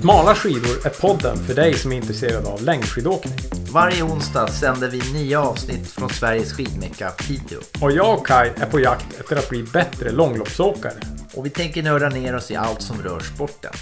[0.00, 3.38] Smala skidor är podden för dig som är intresserad av längdskidåkning.
[3.72, 7.60] Varje onsdag sänder vi nya avsnitt från Sveriges skidmecka Piteå.
[7.82, 11.00] Och jag och Kai är på jakt efter att bli bättre långloppsåkare.
[11.36, 13.72] Och vi tänker nörda ner oss i allt som rör sporten.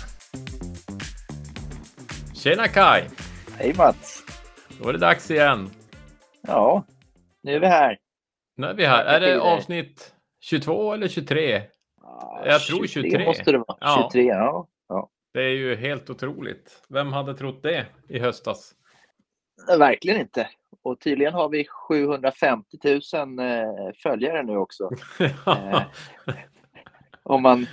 [2.34, 3.02] Tjena Kai!
[3.58, 4.22] Hej Mats!
[4.82, 5.70] Då är det dags igen.
[6.46, 6.84] Ja,
[7.42, 7.96] nu är vi här.
[8.56, 9.04] Nu är vi här.
[9.04, 11.62] Är det avsnitt 22 eller 23?
[12.02, 13.24] Ja, Jag tror 23.
[13.24, 13.76] måste det vara.
[13.80, 14.08] Ja.
[14.12, 14.34] 23, ja.
[14.36, 14.66] ja.
[15.38, 16.82] Det är ju helt otroligt.
[16.88, 18.74] Vem hade trott det i höstas?
[19.68, 20.48] Nej, Verkligen inte.
[20.82, 22.94] Och tydligen har vi 750 000
[23.38, 23.54] eh,
[24.02, 24.90] följare nu också.
[25.46, 25.82] Eh,
[27.22, 27.66] om, man,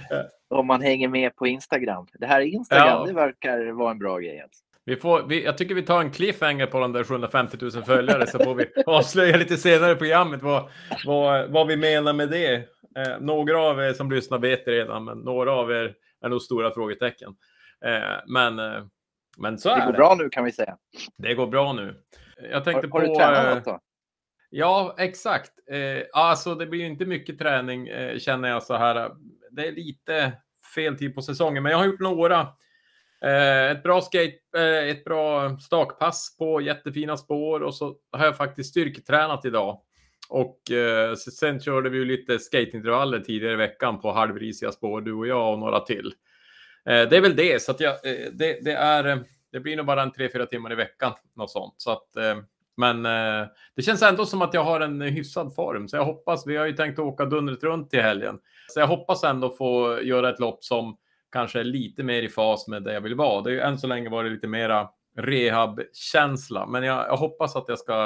[0.50, 2.08] om man hänger med på Instagram.
[2.14, 3.06] Det här Instagram, Ja.
[3.06, 4.42] det verkar vara en bra grej.
[4.42, 4.64] Alltså.
[4.86, 8.28] Vi får, vi, jag tycker vi tar en cliffhanger på de där 750 000 följare
[8.28, 10.70] så får vi avslöja lite senare i programmet vad,
[11.06, 12.56] vad, vad vi menar med det.
[12.98, 16.72] Eh, några av er som lyssnar vet redan, men några av er är nog stora
[16.72, 17.36] frågetecken.
[17.86, 18.84] Eh, men, eh,
[19.38, 19.86] men så är Det det.
[19.86, 20.78] går bra nu kan vi säga.
[21.18, 22.04] Det går bra nu.
[22.38, 23.16] Jag Har, tänkte har du på...
[23.16, 23.80] tränat eh, något då?
[24.50, 25.52] Ja, exakt.
[26.14, 29.12] Alltså, det blir ju inte mycket träning känner jag så här.
[29.52, 30.32] Det är lite
[30.76, 32.48] fel tid på säsongen, men jag har gjort några.
[33.72, 34.40] Ett bra skate,
[34.90, 39.82] ett bra stakpass på jättefina spår och så har jag faktiskt styrketränat idag.
[40.30, 45.14] Och eh, sen körde vi ju lite skateintervaller tidigare i veckan på halvrisiga spår, du
[45.14, 46.14] och jag och några till.
[46.90, 49.18] Eh, det är väl det, så att jag, eh, det, det är, eh,
[49.52, 51.74] det blir nog bara en tre, fyra timmar i veckan, något sånt.
[51.78, 52.36] Så att, eh,
[52.78, 56.48] men eh, det känns ändå som att jag har en hyfsad form, så jag hoppas,
[56.48, 58.40] vi har ju tänkt åka dundret runt i helgen.
[58.68, 60.98] Så jag hoppas ändå få göra ett lopp som
[61.32, 63.42] kanske är lite mer i fas med det jag vill vara.
[63.42, 66.66] Det är ju än så länge varit lite mera rehabkänsla.
[66.66, 68.06] men jag, jag hoppas att jag ska...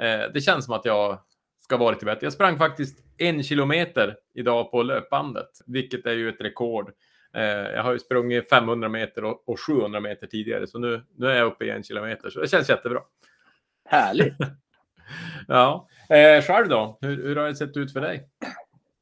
[0.00, 1.18] Eh, det känns som att jag
[1.60, 2.26] ska vara lite bättre.
[2.26, 6.92] Jag sprang faktiskt en kilometer idag på löpbandet, vilket är ju ett rekord.
[7.34, 7.42] Eh,
[7.74, 11.34] jag har ju sprungit 500 meter och, och 700 meter tidigare, så nu, nu är
[11.36, 13.00] jag uppe i en kilometer, så det känns jättebra.
[13.88, 14.34] Härligt.
[15.48, 16.98] Ja, eh, själv då?
[17.00, 18.28] Hur, hur har det sett ut för dig?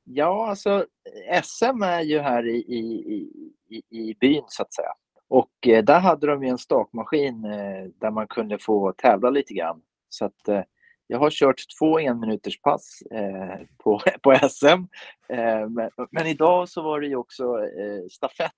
[0.04, 0.86] Ja, alltså
[1.42, 2.82] SM är ju här i, i,
[3.68, 4.92] i- i, byn så att säga.
[5.28, 9.54] Och eh, där hade de ju en stakmaskin eh, där man kunde få tävla lite
[9.54, 9.82] grann.
[10.08, 10.48] Så att
[11.06, 14.66] jag har kört två enminuterspass eh, på, på SM.
[15.28, 18.52] Eh, men, men idag så var det ju också eh, stafett.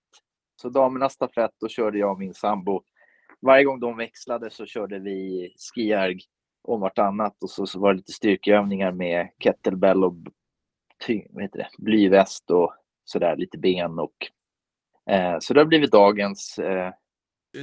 [0.63, 2.83] Så damernas stafett, då körde jag och min sambo.
[3.41, 6.19] Varje gång de växlade så körde vi skierg
[6.63, 10.15] om vartannat och så, så var det lite styrkeövningar med kettlebell och
[11.07, 12.75] ty, vad heter det, blyväst och
[13.05, 14.15] sådär, lite ben och
[15.11, 16.93] eh, så det har blivit dagens eh,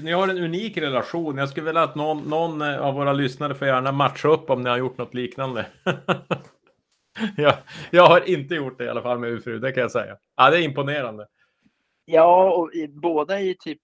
[0.03, 1.37] ni har en unik relation.
[1.37, 4.61] Jag skulle vilja att någon, någon eh, av våra lyssnare får gärna matcha upp om
[4.61, 5.65] ni har gjort något liknande.
[7.37, 7.53] jag,
[7.91, 10.17] jag har inte gjort det i alla fall med min fru, det kan jag säga.
[10.35, 11.27] Ja, det är imponerande.
[12.05, 13.81] Ja, och i, båda är ju typ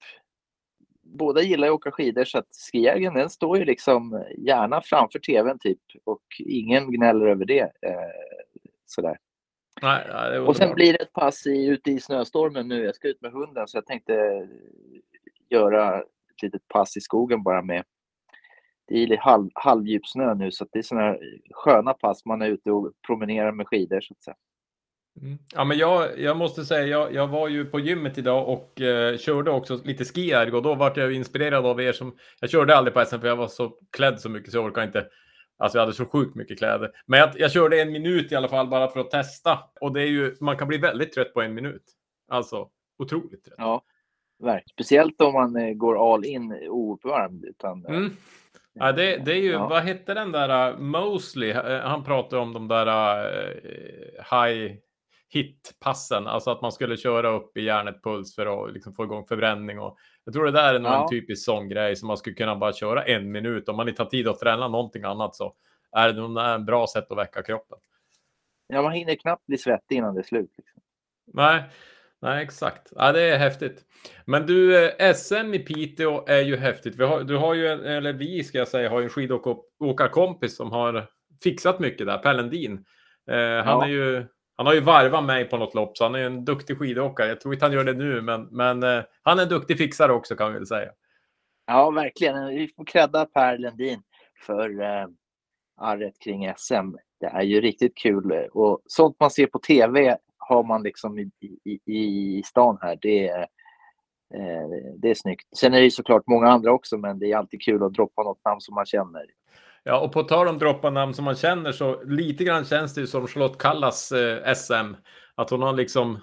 [1.09, 5.59] Båda gillar att åka skidor så att skijägaren den står ju liksom gärna framför tvn
[5.59, 7.61] typ och ingen gnäller över det.
[7.61, 8.11] Eh,
[8.85, 9.17] sådär.
[9.81, 12.83] Nej, nej, Och sen blir det ett pass i, ute i snöstormen nu.
[12.83, 14.47] Jag ska ut med hunden så jag tänkte
[15.49, 17.83] göra ett litet pass i skogen bara med
[18.87, 21.19] det är halv, halvdjup snö nu så att det är sådana här
[21.51, 24.35] sköna pass man är ute och promenerar med skidor så att säga.
[25.21, 25.37] Mm.
[25.55, 29.17] Ja, men jag, jag måste säga, jag, jag var ju på gymmet idag och eh,
[29.17, 32.17] körde också lite skierg och då vart jag inspirerad av er som...
[32.39, 34.87] Jag körde aldrig på SM för jag var så klädd så mycket så jag orkade
[34.87, 35.07] inte...
[35.59, 36.91] Alltså jag hade så sjukt mycket kläder.
[37.05, 39.59] Men jag, jag körde en minut i alla fall bara för att testa.
[39.81, 41.83] Och det är ju, man kan bli väldigt trött på en minut.
[42.27, 43.55] Alltså otroligt trött.
[43.57, 43.83] Ja,
[44.39, 44.69] verkligen.
[44.73, 47.45] Speciellt om man eh, går all in ouppvärmd.
[47.45, 48.11] Utan, eh, Mm.
[48.79, 49.67] Ja, det, det är ju, Ja.
[49.67, 51.53] vad hette den där uh, Mosley?
[51.83, 52.85] Han pratade om de där
[54.31, 54.75] high
[55.29, 59.25] hit-passen, alltså att man skulle köra upp i järnet puls för att liksom få igång
[59.27, 59.79] förbränning.
[59.79, 61.07] Och jag tror det där är nog en Ja.
[61.09, 63.69] typisk sån grej som man skulle kunna bara köra en minut.
[63.69, 65.53] Om man inte har tid att träna någonting annat så
[65.91, 67.77] är det nog en bra sätt att väcka kroppen.
[68.67, 70.51] ja, man hinner knappt bli svettig innan det är slut.
[70.57, 70.81] Liksom.
[71.33, 71.63] Nej,
[72.21, 72.87] nej exakt.
[72.95, 73.85] Ja, det är häftigt.
[74.25, 76.95] Men du, eh, SM i Piteå är ju häftigt.
[76.95, 80.55] Vi har, du har ju, en, eller vi ska jag säga, har ju en skidåkarkompis
[80.57, 81.07] som har
[81.43, 82.85] fixat mycket där, Pellendin.
[83.31, 83.83] Eh, han, Ja.
[83.85, 84.25] är ju,
[84.55, 87.27] han har ju varvat mig på något lopp, så han är en duktig skidåkare.
[87.27, 90.11] Jag tror inte han gör det nu, men, men eh, han är en duktig fixare
[90.13, 90.89] också kan vi väl säga.
[91.67, 92.47] Ja, verkligen.
[92.47, 94.01] Vi får credda Per Lendin
[94.45, 95.05] för eh,
[95.81, 96.95] arret kring SM.
[97.19, 98.31] Det är ju riktigt kul.
[98.31, 100.17] eh, Och sånt man ser på tv
[100.47, 101.31] har man liksom i,
[101.63, 102.97] i, i stan här.
[103.01, 103.41] Det är,
[104.35, 104.67] eh,
[104.97, 105.47] det är snyggt.
[105.57, 108.45] Sen är det såklart många andra också, men det är alltid kul att droppa något
[108.45, 109.25] namn som man känner.
[109.83, 113.01] Ja, och på tal om droppa namn som man känner så lite grann känns det
[113.01, 114.95] ju som Charlotte Kallas eh, SM.
[115.35, 116.19] Att hon har liksom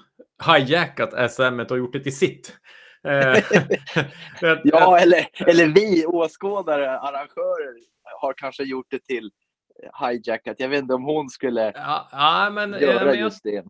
[0.46, 2.56] hijackat SM och gjort det till sitt.
[4.64, 7.74] ja, eller, eller vi åskådare, arrangörer,
[8.20, 9.30] har kanske gjort det till
[10.00, 10.56] hijackat.
[10.60, 13.64] Jag vet inte om hon skulle ja, ja, men, göra men just det.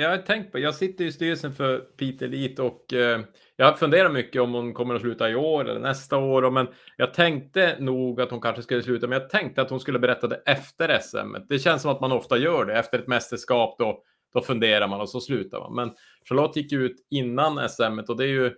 [0.00, 3.20] Jag har tänkt på, jag sitter i styrelsen för Peter Elite och eh,
[3.56, 6.50] jag funderar mycket om hon kommer att sluta i år eller nästa år.
[6.50, 9.98] Men jag tänkte nog att hon kanske skulle sluta, men jag tänkte att hon skulle
[9.98, 11.36] berätta det efter SM.
[11.48, 13.78] Det känns som att man ofta gör det efter ett mästerskap.
[13.78, 14.02] Då,
[14.34, 15.74] då funderar man och så slutar man.
[15.74, 15.90] Men
[16.28, 18.52] Charlotte gick ut innan SM och det är ju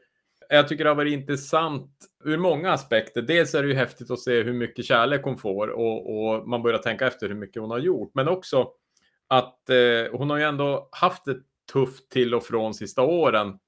[0.48, 1.90] jag tycker det har varit intressant
[2.24, 3.22] ur många aspekter.
[3.22, 6.62] Dels är det ju häftigt att se hur mycket kärlek hon får och, och man
[6.62, 8.10] börjar tänka efter hur mycket hon har gjort.
[8.14, 8.68] Men också
[9.32, 11.36] att eh, hon har ju ändå haft det
[11.72, 13.58] tufft till och från sista åren.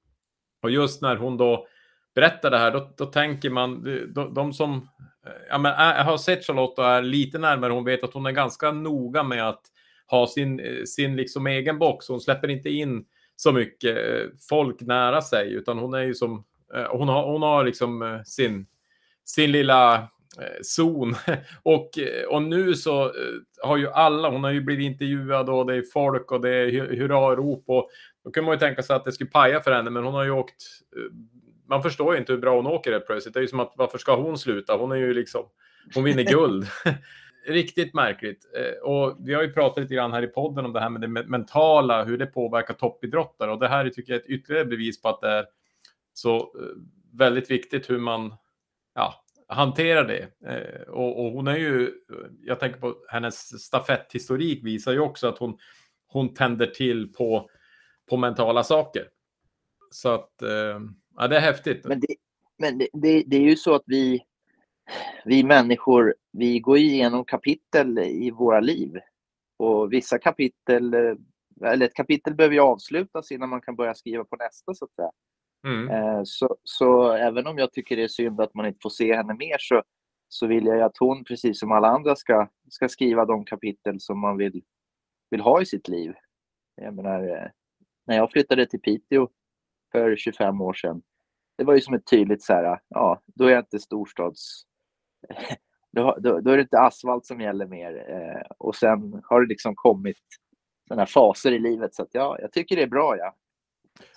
[0.61, 1.67] Och just när hon då
[2.15, 3.83] berättar det här, då, då tänker man,
[4.13, 4.89] de, de som
[5.25, 8.13] eh, ja, men eh, är, har sett Charlotte och är lite närmare, hon vet att
[8.13, 9.61] hon är ganska noga med att
[10.07, 12.07] ha sin, eh, sin liksom egen box.
[12.07, 13.97] Hon släpper inte in så mycket
[14.49, 16.45] folk nära sig, utan hon är ju som,
[16.89, 18.67] hon har, hon har liksom sin,
[19.25, 20.09] sin lilla
[20.39, 21.15] Eh, zon.
[21.63, 23.11] och, eh, och nu så eh,
[23.61, 26.71] har ju alla, hon har ju blivit intervjuad och det är folk och det är
[26.71, 27.89] hurrarop och
[28.23, 30.23] då kan man ju tänka sig att det skulle paja för henne, men hon har
[30.23, 30.63] ju åkt
[31.67, 33.33] man förstår ju inte hur bra hon åker helt plötsligt.
[33.33, 34.75] Det är ju som att varför ska hon sluta?
[34.75, 35.45] Hon är ju liksom,
[35.93, 36.67] hon vinner guld.
[37.47, 38.45] Riktigt märkligt.
[38.83, 41.07] Och vi har ju pratat lite grann här i podden om det här med det
[41.07, 43.51] mentala, hur det påverkar toppidrottare.
[43.51, 45.45] Och det här tycker jag är ett ytterligare bevis på att det är
[46.13, 46.55] så
[47.13, 48.33] väldigt viktigt hur man
[48.95, 50.29] ja, hantera det.
[50.45, 51.91] Eh, och, och, hon är ju,
[52.41, 55.57] jag tänker på hennes stafetthistorik visar ju också att hon,
[56.07, 57.49] hon tänder till på,
[58.09, 59.09] på mentala saker.
[59.89, 60.79] Så att, eh,
[61.15, 61.85] ja det är häftigt.
[61.85, 62.15] Men, det,
[62.57, 64.23] men det, det, det, är ju så att vi,
[65.25, 68.99] vi människor, vi går igenom kapitel i våra liv.
[69.57, 71.15] Och vissa kapitel, eh,
[71.71, 74.93] eller ett kapitel behöver ju avslutas innan man kan börja skriva på nästa så att
[74.95, 75.11] säga.
[75.65, 75.89] Mm.
[75.89, 79.15] Eh, så, så även om jag tycker det är synd att man inte får se
[79.15, 79.83] henne mer så,
[80.27, 84.19] så vill jag att hon, precis som alla andra, ska, ska skriva de kapitel som
[84.19, 84.63] man vill,
[85.29, 86.13] vill ha i sitt liv.
[86.75, 87.49] Jag menar, eh,
[88.07, 89.29] när jag flyttade till Piteå
[89.91, 91.01] för 25 år sedan,
[91.57, 94.63] det var ju som ett tydligt så här, ja, då är jag inte storstads...
[95.91, 98.09] Då, då, då är det inte asfalt som gäller mer.
[98.09, 100.17] Eh, och sen har det liksom kommit
[100.87, 101.95] sådana faser i livet.
[101.95, 103.17] Så att, ja, jag tycker det är bra.
[103.17, 103.35] Ja.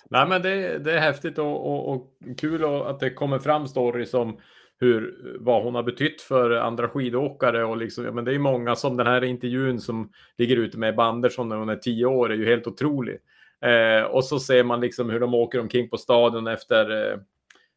[0.09, 4.13] Nej, men det, det är häftigt och, och, och kul att det kommer fram stories
[4.13, 4.39] om
[4.79, 7.65] hur, vad hon har betytt för andra skidåkare.
[7.65, 10.99] Och liksom, ja, men det är många som den här intervjun som ligger ute med
[10.99, 13.17] Andersson när hon är tio år är ju helt otrolig.
[13.61, 17.19] Eh, och så ser man liksom hur de åker omkring på stadion efter eh,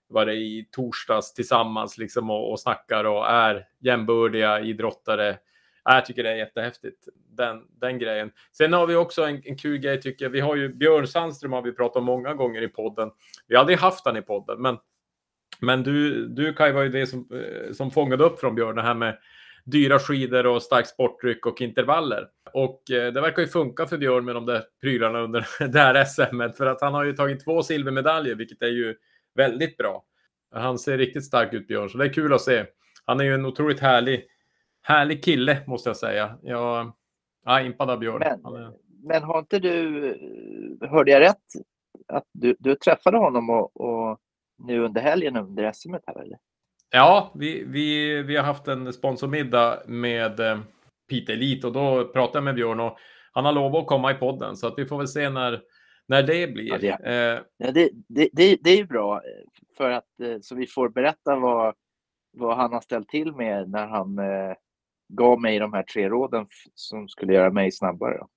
[0.08, 5.36] var det i torsdags tillsammans liksom och, och snackar och är jämbördiga idrottare.
[5.84, 8.32] Jag tycker det är jättehäftigt, den, den grejen.
[8.52, 10.30] Sen har vi också en, en kul grej tycker jag.
[10.30, 13.10] Vi har ju Björn Sandström har vi pratat om många gånger i podden.
[13.46, 14.78] Vi har aldrig haft han i podden, men,
[15.60, 18.82] men du, du Kaj var ju det som, eh, som fångade upp från Björn, det
[18.82, 19.18] här med
[19.64, 22.28] dyra skidor och starkt sporttryck och intervaller.
[22.52, 26.04] Och eh, det verkar ju funka för Björn med de där prylarna under det här
[26.04, 28.94] SM för att han har ju tagit två silvermedaljer, vilket är ju
[29.34, 30.04] väldigt bra.
[30.54, 32.64] Han ser riktigt stark ut, Björn, så det är kul att se.
[33.04, 34.26] Han är ju en otroligt härlig
[34.82, 36.38] härlig kille måste jag säga.
[36.42, 36.92] Jag
[37.46, 38.22] är impad av Björn.
[38.44, 41.36] Men, men har inte du, hörde jag rätt,
[42.08, 44.18] att du, du träffade honom och, och
[44.58, 46.38] nu under helgen under SM här eller?
[46.90, 50.58] Ja, vi, vi, vi har haft en sponsormiddag med eh,
[51.10, 52.98] Peter Elite och då pratade jag med Björn och
[53.32, 55.62] han har lovat att komma i podden så att vi får väl se när,
[56.06, 56.68] när det blir.
[56.68, 59.22] Ja, det, eh, ja, det, det, det, det är ju bra
[59.76, 61.74] för att eh, så vi får berätta vad,
[62.32, 64.54] vad han har ställt till med när han eh,
[65.16, 68.18] gav mig de här tre råden som skulle göra mig snabbare.
[68.18, 68.28] Då.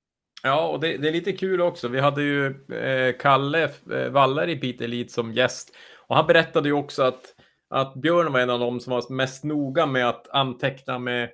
[0.44, 1.88] Ja, och det, det, är lite kul också.
[1.88, 5.75] Vi hade ju eh, Kalle eh, Waller i Peter Elite som gäst
[6.08, 7.36] och han berättade ju också att,
[7.70, 11.29] att Björn var en av dem som var mest noga med att anteckna med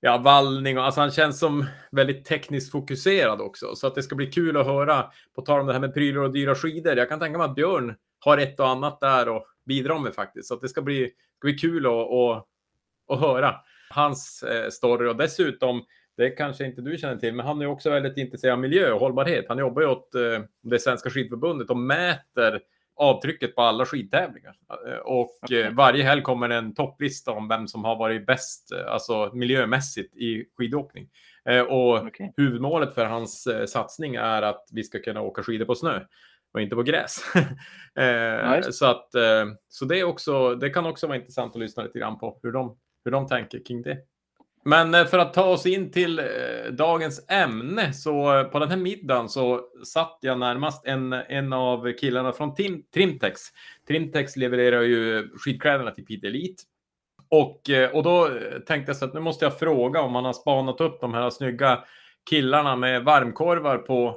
[0.00, 3.74] ja, vallning och alltså han känns som väldigt tekniskt fokuserad också.
[3.74, 5.04] Så att det ska bli kul att höra
[5.34, 6.96] på tal om det här med prylar och dyra skidor.
[6.96, 10.48] Jag kan tänka mig att Björn har ett och annat där och bidrar med faktiskt.
[10.48, 12.46] Så att det ska bli, ska bli kul att, att,
[13.08, 13.54] att höra
[13.90, 15.84] hans eh, story och dessutom
[16.16, 19.00] det kanske inte du känner till, men han är också väldigt intresserad av miljö och
[19.00, 19.44] hållbarhet.
[19.48, 22.60] Han jobbar ju åt eh, det svenska skidförbundet och mäter
[22.96, 24.54] avtrycket på alla skidtävlingar.
[24.88, 25.70] Eh, och okay.
[25.70, 31.08] varje helg kommer en topplista om vem som har varit bäst, alltså miljömässigt i skidåkning.
[31.68, 32.30] Och okay.
[32.36, 36.00] huvudmålet för hans satsning är att vi ska kunna åka skidor på snö
[36.52, 37.24] och inte på gräs.
[38.56, 38.72] nice.
[38.72, 39.08] Så att
[39.68, 40.54] så det är också.
[40.54, 43.64] Det kan också vara intressant att lyssna lite grann på hur de hur de tänker
[43.64, 43.98] kring det.
[44.64, 46.24] Men eh, för att ta oss in till eh,
[46.72, 51.92] dagens ämne så eh, på den här middagen så satt jag närmast en, en av
[51.92, 53.40] killarna från Tim, Trimtex.
[53.88, 56.62] Trimtex levererar ju skidkläderna till Pete Elite.
[57.28, 57.60] Och,
[57.92, 58.30] och då
[58.66, 61.30] tänkte jag så att nu måste jag fråga om man har spanat upp de här
[61.30, 61.84] snygga
[62.30, 64.16] killarna med varmkorvar på,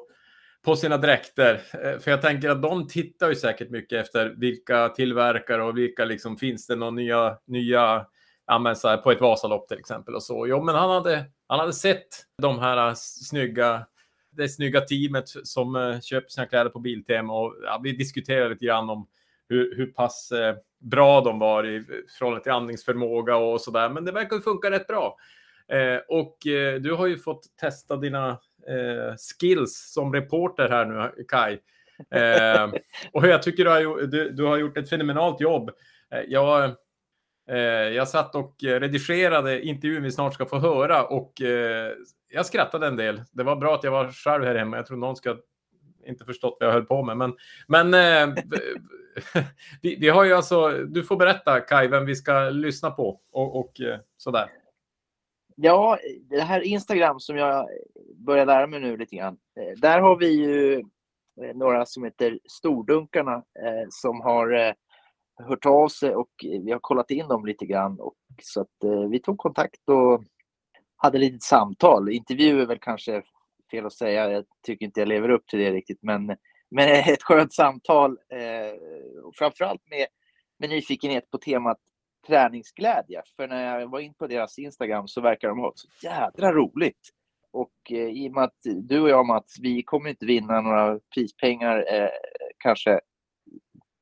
[0.66, 1.62] på sina dräkter.
[2.00, 6.38] För jag tänker att de tittar ju säkert mycket efter vilka tillverkare och vilka liksom
[6.38, 8.06] finns det några nya, nya
[8.48, 10.48] ja, men så här, på ett Vasalopp till exempel och så.
[10.48, 12.08] Jo, men han hade, han hade sett
[12.42, 13.86] de här snygga,
[14.32, 18.66] det snygga teamet som uh, köper sina kläder på Biltema och ja, vi diskuterade lite
[18.66, 19.08] grann om
[19.50, 21.84] hur, hur pass uh, bra de var i
[22.18, 23.90] förhållande till andningsförmåga och så där.
[23.90, 25.18] Men det verkar funka rätt bra.
[25.68, 28.40] Eh, och eh, du har ju fått testa dina
[29.18, 31.58] skills som reporter här nu, Kai.
[33.12, 35.72] och jag tycker du har, du, du har gjort ett fenomenalt jobb.
[36.28, 36.76] jag
[37.50, 37.58] Eh,
[37.96, 41.92] jag satt och eh, redigerade intervjun vi snart ska få höra och eh,
[42.30, 43.22] jag skrattade en del.
[43.32, 44.78] Det var bra att jag var själv här hemma.
[44.78, 45.38] Jag tror någon ska
[46.06, 47.18] inte förstått vad jag höll på med.
[47.18, 47.36] Men,
[47.68, 47.92] men
[49.82, 53.60] vi, vi, har ju alltså, du får berätta Kai, vem vi ska lyssna på och,
[53.60, 53.72] och
[54.18, 54.50] sådär.
[55.56, 55.98] Ja,
[56.30, 57.70] det här Instagram som jag
[58.16, 59.38] börjar lära mig nu lite grann.
[59.78, 60.84] Där har vi ju
[61.54, 63.44] några som heter Stordunkarna
[63.90, 64.76] som har
[65.48, 68.00] hört av sig och eh, vi har kollat in dem lite grann.
[68.00, 70.24] Och, så att, eh, vi tog kontakt och
[70.96, 72.10] hade lite samtal.
[72.10, 73.24] Intervju är väl kanske
[73.72, 74.32] fel att säga.
[74.32, 76.00] Jag tycker inte jag lever upp till det riktigt.
[76.02, 76.38] Men,
[76.72, 78.18] men ett skönt samtal.
[78.30, 80.08] Eh, och framförallt med,
[80.60, 81.78] med nyfikenhet på temat
[82.28, 83.22] träningsglädje.
[83.36, 87.10] För när jag var in på deras Instagram så verkar de ha så jädra roligt.
[87.52, 91.00] Och eh, i och med att du och jag Mats, vi kommer inte vinna några
[91.16, 92.10] prispengar eh,
[92.58, 93.00] kanske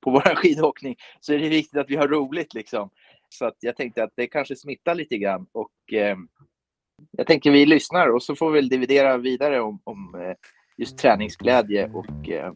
[0.01, 2.53] på vår skidåkning så är det viktigt att vi har roligt.
[2.53, 2.89] Liksom.
[3.29, 5.47] Så att jag tänkte att det kanske smittar lite grann.
[5.51, 6.17] Och, eh,
[7.11, 10.35] jag tänker vi lyssnar och så får vi dividera vidare om, om eh,
[10.77, 11.91] just träningsglädje.
[11.93, 12.51] Och, eh...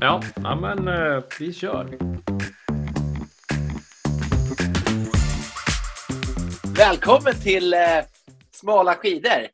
[0.00, 1.98] Ja, ja, men eh, vi kör.
[6.76, 7.80] Välkommen till eh,
[8.50, 9.48] Smala skidor!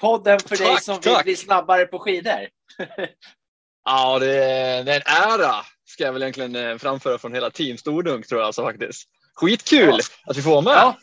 [0.00, 1.06] Podden för tack, dig som tack.
[1.06, 2.48] vill bli snabbare på skidor.
[3.84, 5.54] ja, det är, det är en ära
[5.88, 9.08] ska jag väl egentligen eh, framföra från hela team Stordunk tror jag alltså faktiskt.
[9.34, 10.30] Skitkul ja.
[10.30, 10.72] att vi får vara med.
[10.72, 10.98] Ja,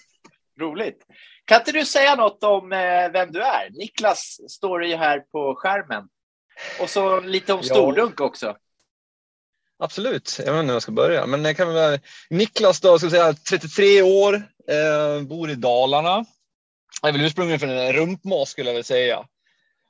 [0.59, 1.05] roligt.
[1.45, 3.69] Kan inte du säga något om eh, vem du är?
[3.69, 6.03] Niklas står ju här på skärmen.
[6.81, 8.25] Och så lite om Stordunk ja.
[8.25, 8.57] också.
[9.79, 11.25] Absolut, jag vet inte hur jag ska börja.
[11.25, 11.99] Men jag kan väl,
[12.29, 14.35] Niklas då, ska säga 33 år,
[14.69, 16.25] eh, bor i Dalarna.
[17.01, 19.25] Jag är väl ursprungligen från en rumpmas skulle jag väl säga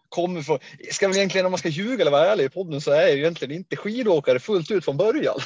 [0.09, 0.59] kommer från,
[0.91, 3.12] ska väl egentligen om man ska ljuga eller vara ärlig i podden så är jag
[3.12, 5.39] egentligen inte skidåkare fullt ut från början.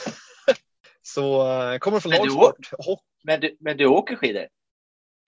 [1.01, 2.55] så uh, kommer från men lagsport.
[2.71, 4.47] Du, men, du, men du åker skidor?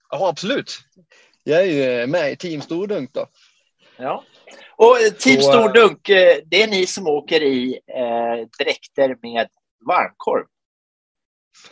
[0.10, 0.80] Ja, absolut.
[1.44, 3.26] Jag är ju eh, med i Team Stordunk då.
[3.98, 4.24] Ja.
[4.76, 6.08] Och eh, Team så, Stordunk,
[6.46, 9.48] det är ni som åker i eh, dräkter med
[9.88, 10.46] varmkorv.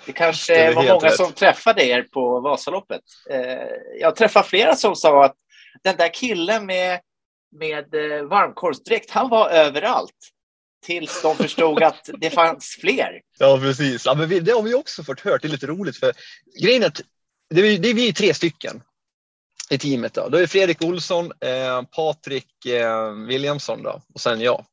[0.05, 1.15] Det kanske det var många rätt.
[1.15, 3.01] som träffade er på Vasaloppet.
[3.29, 3.67] Eh,
[3.99, 5.35] jag träffade flera som sa att
[5.83, 6.99] den där killen med
[7.51, 10.29] med eh, varmkorvsdräkt, han var överallt.
[10.85, 13.21] Tills de förstod att det fanns fler.
[13.39, 14.05] Ja, precis.
[14.05, 15.41] Ja, men vi, det har vi också fått hört.
[15.41, 16.13] Det är lite roligt för
[16.61, 17.01] grejen är att
[17.49, 18.83] det är, det är vi tre stycken
[19.69, 20.13] i teamet.
[20.13, 24.65] Då, då är Fredrik Olsson, eh, Patrik eh, Williamson då, och sen jag.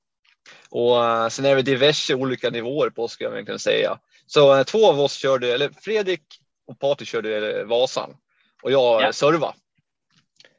[0.70, 3.98] Och eh, sen är det diverse olika nivåer på skulle jag egentligen säga.
[4.26, 6.22] Så eh, två av oss körde, eller Fredrik
[6.66, 8.16] och Patrik körde eh, Vasan
[8.62, 9.12] och jag ja.
[9.12, 9.54] serva.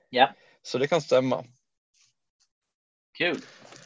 [0.09, 0.33] Ja.
[0.63, 1.43] Så det kan stämma.
[3.17, 3.41] Kul.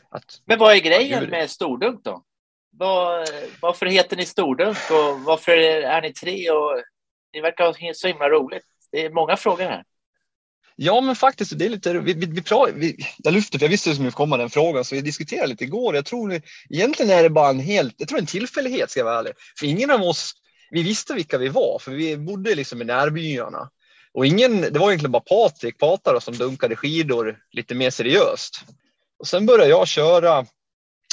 [0.10, 2.24] Att, Men vad är grejen med Stordunk då?
[2.72, 3.28] Var,
[3.62, 6.50] varför heter ni Stordunk och varför är ni tre?
[6.50, 6.84] Och
[7.34, 8.66] ni verkar ha så himla roligt.
[8.92, 9.84] Det är många frågor här.
[10.76, 12.44] Ja, men faktiskt, det är lite, vi, vi, vi,
[12.76, 15.48] vi jag lyfte, för jag visste att det skulle komma den frågan, så vi diskuterade
[15.48, 15.96] lite igår.
[15.96, 19.20] Jag tror egentligen är det bara en helt, jag tror en tillfällighet ska jag vara
[19.20, 19.34] ärlig.
[19.60, 20.34] För ingen av oss,
[20.72, 23.70] vi visste vilka vi var, för vi bodde liksom i närbyarna.
[24.14, 28.66] Och ingen, det var egentligen bara Patrik Patara som dunkade skidor lite mer seriöst.
[29.22, 30.46] Och sen började jag köra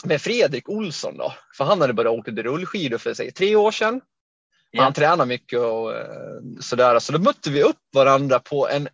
[0.04, 4.00] med Fredrik Olsson då, för han hade börjat åka rullskidor för sig, tre år sedan.
[4.70, 4.82] Ja.
[4.82, 6.98] Han tränar mycket och eh, sådär.
[6.98, 8.88] Så då mötte vi upp varandra på en,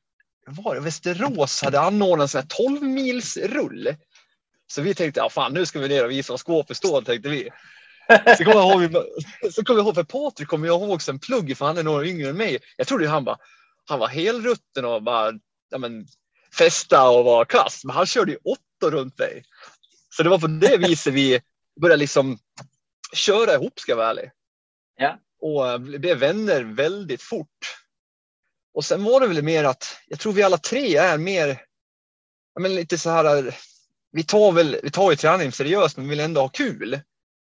[0.46, 3.96] var det Västerås hade anordnat en 12 mils rull.
[4.66, 7.28] Så vi tänkte, ja fan nu ska vi ner och visa vad skåpet står, tänkte
[7.28, 7.50] vi.
[8.38, 9.04] Så kommer jag ihåg,
[9.52, 12.06] så kommer jag ihåg för Patrik kommer jag ihåg sen plugg, för han är några
[12.06, 12.58] yngre än mig.
[12.76, 13.36] Jag trodde han bara,
[13.88, 15.32] han var helrutten och bara,
[15.70, 16.06] ja men
[16.58, 18.38] festa och var kass, men han körde ju
[18.84, 19.44] åtta runt mig.
[20.16, 21.40] Så det var på det viset vi
[21.80, 22.38] började liksom
[23.12, 24.30] köra ihop ska jag vara ärlig.
[24.96, 25.18] Ja.
[25.40, 27.76] Och blev vänner väldigt fort.
[28.74, 31.62] Och sen var det väl mer att jag tror vi alla tre är mer,
[32.60, 33.56] men lite så här,
[34.12, 37.00] vi tar väl, vi tar ju träning seriöst men vill ändå ha kul.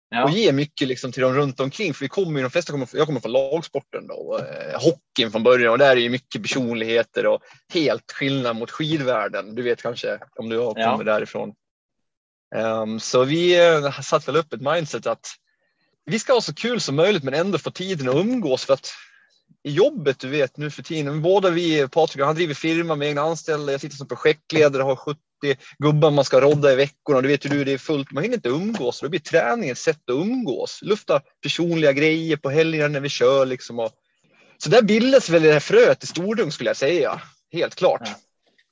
[0.09, 0.25] Ja.
[0.25, 1.95] Och ge mycket liksom till dem runt omkring.
[1.95, 5.31] För vi kommer ju, de flesta kommer, jag kommer från lagsporten då, och, eh, hockeyn
[5.33, 7.41] från början och där är ju mycket personligheter och
[7.73, 9.55] helt skillnad mot skidvärlden.
[9.55, 11.13] Du vet kanske om du har kommit Ja.
[11.13, 11.55] därifrån.
[12.57, 15.27] Ehm, så vi uh, satt väl upp ett mindset att
[16.05, 18.91] vi ska ha så kul som möjligt men ändå få tiden att umgås för att
[19.63, 23.21] i jobbet, du vet nu för tiden, båda vi, Patrik han driver firma med egna
[23.21, 25.21] anställda, jag sitter som projektledare, har 70
[25.79, 28.37] gubbar man ska rodda i veckorna, du vet ju du, det är fullt, man hinner
[28.37, 33.01] inte umgås, då blir träning ett sätt att umgås, lufta personliga grejer på helgerna när
[33.01, 33.79] vi kör liksom.
[33.79, 33.91] Och,
[34.59, 37.21] så där bildas väl det här fröet i Stordung skulle jag säga,
[37.53, 38.03] helt klart.
[38.05, 38.15] Ja.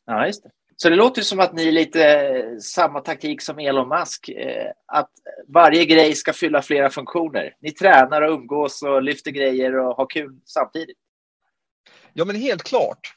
[0.07, 0.51] Ja, just det.
[0.77, 4.29] Så det låter som att ni är lite eh, samma taktik som Elon Musk.
[4.29, 5.11] Eh, att
[5.49, 7.55] varje grej ska fylla flera funktioner.
[7.61, 10.99] Ni tränar och umgås och lyfter grejer och har kul samtidigt.
[12.13, 13.15] Ja, men helt klart.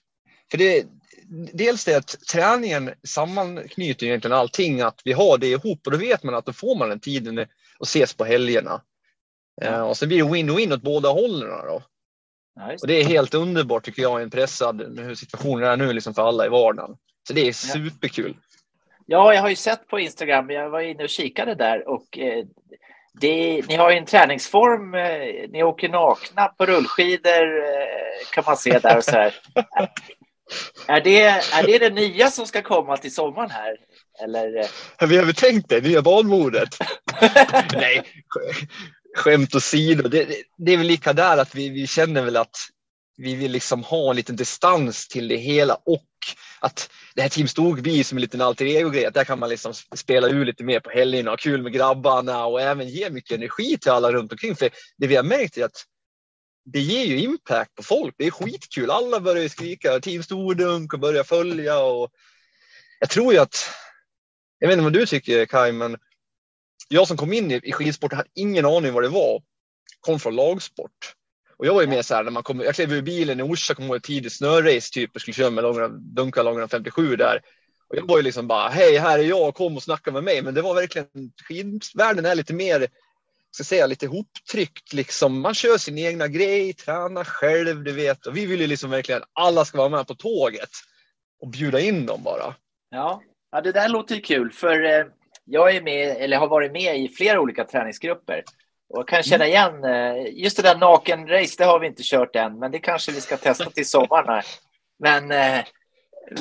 [0.51, 0.85] För det,
[1.53, 6.23] dels det att träningen sammanknyter egentligen allting, att vi har det ihop och då vet
[6.23, 7.47] man att då får man den tiden att
[7.87, 8.81] ses på helgerna.
[9.61, 11.49] Eh, och sen blir det win-win åt båda hållen.
[11.49, 11.81] Då.
[12.71, 15.93] Just Och det är helt underbart tycker jag i en pressad hur situationen är nu
[15.93, 16.97] liksom för alla i vardagen.
[17.27, 18.37] Så det är superkul.
[19.05, 20.49] Ja, jag har ju sett på Instagram.
[20.49, 22.45] Jag var inne och kikade där och eh,
[23.21, 24.93] det, ni har ju en träningsform.
[24.93, 29.35] Eh, ni åker nakna på rullskidor eh, kan man se där och så här.
[30.87, 33.75] Är det, är det det nya som ska komma till sommaren här?
[34.23, 34.59] Eller?
[34.59, 34.65] eh,
[34.97, 36.69] Har vi övertänkt det nya badmodet?
[37.73, 38.01] Nej,
[38.35, 38.67] sk-
[39.15, 40.07] skämt åsido.
[40.09, 42.55] Det, det, det är väl lika där att vi, vi känner väl att
[43.17, 46.03] vi vill liksom ha en liten distans till det hela och
[46.59, 49.05] att det här Team Stog blir som en liten alter ego-grej.
[49.05, 52.45] Att där kan man liksom spela ur lite mer på helgerna, ha kul med grabbarna
[52.45, 54.55] och även ge mycket energi till alla runt omkring.
[54.55, 55.83] För det vi har märkt är att
[56.73, 58.15] det ger ju impact på folk.
[58.17, 58.91] Det är skitkul.
[58.91, 62.11] Alla börjar ju skrika Team Stordunk och börjar följa och
[62.99, 63.69] jag tror ju att
[64.59, 65.97] jag vet inte vad du tycker Kaj, men
[66.89, 69.41] jag som kom in i i skidsport hade ingen aning vad det var.
[69.99, 71.13] Kom från lagsport.
[71.57, 73.43] Och jag var ju med så här när man kom, jag klev ur bilen i
[73.43, 77.15] Orsa, kom ihåg ett tidigt snörace typ och skulle köra med långa, dunka långa 57
[77.15, 77.41] där.
[77.89, 80.41] Och jag var ju liksom bara, hej här är jag, kom och snacka med mig.
[80.41, 81.07] Men det var verkligen,
[81.47, 82.87] skidvärlden är lite mer,
[83.51, 85.41] ska säga lite hoptryckt liksom.
[85.41, 88.25] Man kör sin egna grej, tränar själv, du vet.
[88.25, 90.69] Och vi vill ju liksom verkligen, alla ska vara med på tåget.
[91.41, 92.55] Och bjuda in dem bara.
[92.89, 95.05] Ja, ja det där låter ju kul för eh,
[95.45, 98.43] jag är med, eller har varit med i flera olika träningsgrupper
[98.89, 102.59] och kan känna igen eh, just det där nakenrace, det har vi inte kört än,
[102.59, 104.43] men det kanske vi ska testa till sommaren.
[104.99, 105.65] Men eh,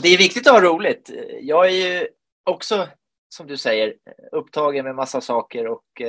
[0.03, 1.11] det är viktigt att ha roligt.
[1.41, 2.09] Jag är ju
[2.45, 2.89] också,
[3.29, 3.95] som du säger,
[4.33, 6.03] upptagen med massa saker och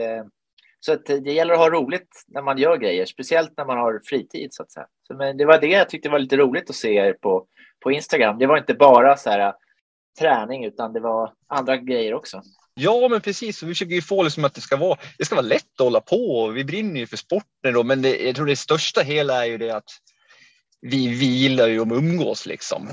[0.80, 4.02] så att det gäller att ha roligt när man gör grejer, speciellt när man har
[4.06, 4.88] fritid så att säga.
[5.08, 7.46] Så, men det var det jag tyckte var lite roligt att se er på,
[7.84, 8.40] på Instagram.
[8.40, 9.54] Det var inte bara så här
[10.20, 12.42] träning utan det var andra grejer också.
[12.74, 13.64] Ja, men precis.
[13.64, 16.02] Vi försöker ju få liksom att det ska vara, det ska vara lätt att hålla
[16.02, 16.48] på.
[16.48, 19.58] Vi brinner ju för sporten då, men det, jag tror det största hela är ju
[19.58, 19.90] det att
[20.82, 22.90] vi, vi gillar ju att umgås liksom.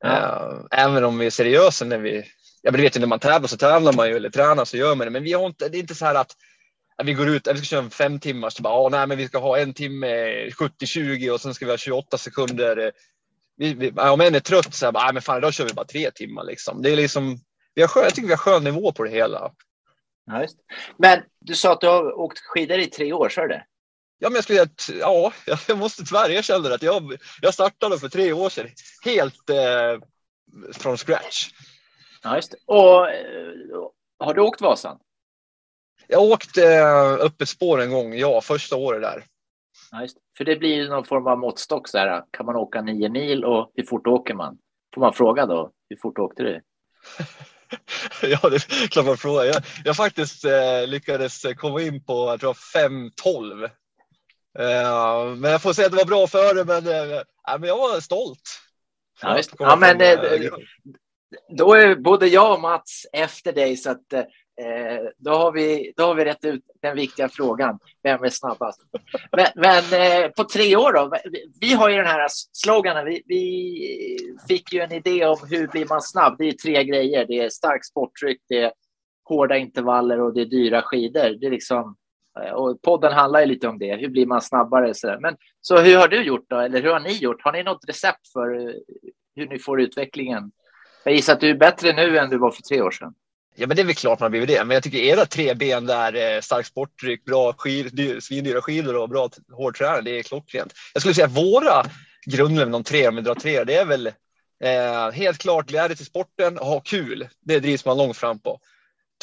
[0.00, 0.08] Ja.
[0.08, 2.24] Eh, även om vi är seriösa när vi,
[2.62, 5.06] du vet ju när man tävlar så tävlar man ju eller tränar så gör man
[5.06, 5.10] det.
[5.10, 6.36] Men vi har inte, det är inte så här att
[7.04, 9.38] vi går ut, vi ska köra fem timmars, så bara, ah, nej men vi ska
[9.38, 10.06] ha en timme
[10.48, 12.92] 70-20 och sen ska vi ha 28 sekunder.
[13.56, 15.72] Vi, vi, om en är trött så här, bara, ah, men fan idag kör vi
[15.72, 16.82] bara tre timmar liksom.
[16.82, 17.38] Det är liksom,
[17.74, 19.52] vi har skön, jag tycker vi har skön nivå på det hela.
[20.26, 20.46] Ja.
[20.96, 23.64] Men du sa att du har åkt skidor i tre år, så är det?
[24.18, 24.68] Ja, men jag skulle
[25.00, 25.32] ja,
[25.68, 28.68] jag måste tyvärr erkänna att jag, jag startade för tre år sedan
[29.04, 29.98] helt eh,
[30.72, 31.48] från scratch.
[32.22, 32.56] Ja, just det.
[32.66, 33.52] Och eh,
[34.18, 34.98] har du åkt Vasan?
[36.12, 39.24] Jag åkte eh, upp ett spår en gång, ja, första året där.
[39.90, 40.16] Ja, just.
[40.36, 41.88] För det blir ju någon form av måttstock.
[41.88, 44.58] Så här, kan man åka nio mil och hur fort åker man?
[44.94, 45.72] Får man fråga då?
[45.88, 46.60] Hur fort åkte du?
[48.22, 49.44] ja, det är klart man frågar.
[49.44, 53.64] Jag, jag faktiskt eh, lyckades komma in på, jag tror 5.12.
[54.58, 57.22] Eh, men jag får säga att det var bra före, men, eh,
[57.58, 58.42] men jag var stolt.
[59.22, 60.52] Ja, just, ja men från, eh, eh,
[61.48, 64.14] då är både jag och Mats efter dig så att
[64.60, 67.78] eh, då, har vi, då har vi rätt ut den viktiga frågan.
[68.02, 68.80] Vem är snabbast?
[69.32, 71.12] Men, men eh, på tre år då?
[71.24, 73.04] Vi, vi har ju den här sloganen.
[73.04, 76.34] Vi, vi fick ju en idé om hur blir man snabb.
[76.38, 77.26] Det är tre grejer.
[77.26, 78.72] Det är starkt sporttryck, det är
[79.24, 81.40] hårda intervaller och det är dyra skidor.
[81.40, 81.96] Det är liksom,
[82.40, 83.96] eh, och podden handlar ju lite om det.
[83.96, 84.94] Hur blir man snabbare?
[84.94, 86.58] Så, men, så hur har du gjort då?
[86.58, 87.42] Eller hur har ni gjort?
[87.42, 88.74] Har ni något recept för eh,
[89.36, 90.52] hur ni får utvecklingen?
[91.04, 93.14] Jag gissar att du är bättre nu än du var för tre år sedan.
[93.54, 94.64] Ja, men det är väl klart man har blivit det.
[94.64, 98.96] Men jag tycker era tre ben där, eh, stark starkt sporttryck, bra skid, svindyra skidor
[98.96, 100.72] och bra t- hård träning, det är klockrent.
[100.92, 101.86] Jag skulle säga att våra
[102.26, 103.64] grundlämna de tre om vi drar tre.
[103.64, 104.06] Det är väl
[104.64, 107.28] eh, helt klart glädje till sporten och ha kul.
[107.40, 108.60] Det drivs man långt fram på.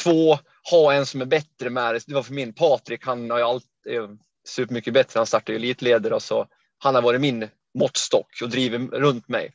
[0.02, 0.38] Två,
[0.70, 2.00] ha en som är bättre med det.
[2.06, 3.06] Det var för min Patrik.
[3.06, 4.08] Han har ju alltid eh,
[4.48, 5.18] supermycket bättre.
[5.18, 6.46] Han startade ju elitledare och så
[6.78, 9.52] han har varit min måttstock och driver runt mig.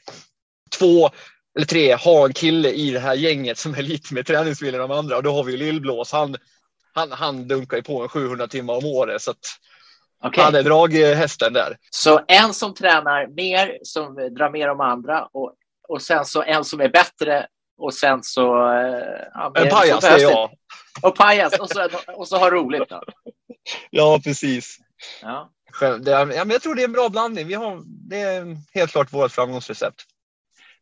[0.79, 1.09] Två
[1.55, 4.89] eller tre, ha en kille i det här gänget som är lite mer träningsvillig än
[4.89, 6.11] de andra och då har vi Lillblås.
[6.11, 6.35] Han,
[6.93, 9.37] han, han dunkar ju på en 700 timmar om året så att
[10.25, 10.43] okay.
[10.43, 11.77] han är draghästen där.
[11.89, 15.53] Så en som tränar mer, som drar mer om andra och,
[15.87, 18.73] och sen så en som är bättre och sen så...
[18.73, 20.51] Eh, ja, en pajas, det är jag.
[21.01, 22.89] Och pajas och så, och så ha roligt.
[22.89, 23.03] Då.
[23.89, 24.77] Ja, precis.
[25.21, 25.51] Ja.
[25.79, 27.47] Det, ja, men jag tror det är en bra blandning.
[27.47, 30.03] Vi har, det är helt klart vårt framgångsrecept.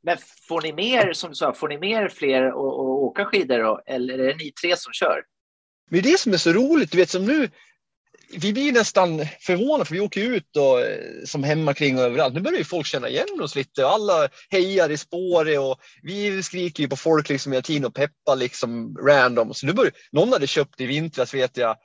[0.04, 3.82] Men får ni mer, som du sa, får ni mer fler att åka skidor då?
[3.86, 5.22] Eller är det ni tre som kör?
[5.90, 6.92] Det är det som är så roligt.
[6.92, 7.50] Du vet som nu,
[8.34, 12.34] vi blir nästan förvånade för vi åker ut och, eh, som hemma kring och överallt.
[12.34, 16.44] Nu börjar ju folk känna igen oss lite och alla hejar i spåret och vi
[16.44, 19.54] skriker ju på folk liksom hela tiden och peppar liksom random.
[19.54, 21.76] Så nu börjar, någon hade köpt i vintras vet jag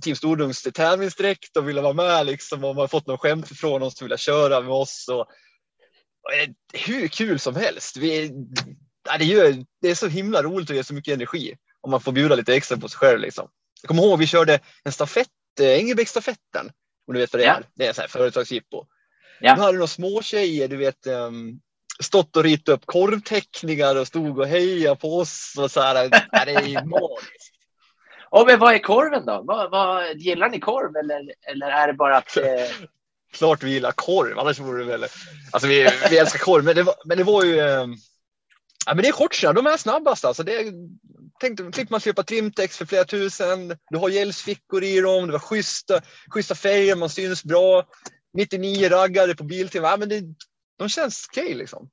[0.00, 3.82] Team Stordungs tävlingsdräkt och ville vara med liksom och man har fått någon skämt från
[3.82, 5.08] oss som vill köra med oss.
[5.08, 5.26] Och
[6.72, 7.96] hur kul som helst.
[7.96, 8.32] Vi,
[9.18, 12.12] det, gör, det är så himla roligt och ger så mycket energi om man får
[12.12, 13.20] bjuda lite extra på sig själv.
[13.20, 13.48] Liksom.
[13.82, 15.28] Jag kommer ihåg vi körde en stafett,
[15.60, 16.70] Engelbrektsstafetten.
[17.06, 17.54] Om du vet vad det ja.
[17.54, 17.64] är?
[17.74, 18.84] Det är en företagsjippo.
[19.40, 19.54] Ja.
[19.54, 21.60] Nu hade några små tjejer, du vet, um,
[22.02, 25.94] stått och ritat upp korvteckningar och stod och hejade på oss och så här.
[26.46, 27.54] det är magiskt.
[28.30, 29.42] Oh, men vad är korven då?
[29.44, 32.36] Vad, vad, gillar ni korv eller, eller är det bara att...
[32.36, 32.44] Eh...
[33.32, 35.06] Klart vi gillar korv, annars vore det väl...
[35.52, 37.58] Alltså vi, vi älskar korv, men det var, men det var ju...
[37.58, 37.86] Eh...
[38.86, 40.42] Ja, men det är shortsarna, de är snabbast alltså.
[40.42, 40.72] Det
[41.40, 43.76] tänkte, slipper man köpa trimtex för flera tusen.
[43.90, 46.00] Du har gälsfickor i dem, det var schyssta,
[46.34, 47.84] schyssta färger, man syns bra.
[48.34, 49.88] 99 raggare på Biltema.
[49.88, 50.22] Ja, men det,
[50.78, 51.90] de känns okej okay, liksom.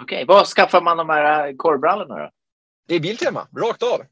[0.00, 0.24] Okej, okay.
[0.24, 2.30] vad skaffar man de här korvbrallorna då?
[2.88, 3.94] Det är Biltema, rakt av.
[3.94, 4.08] Okay.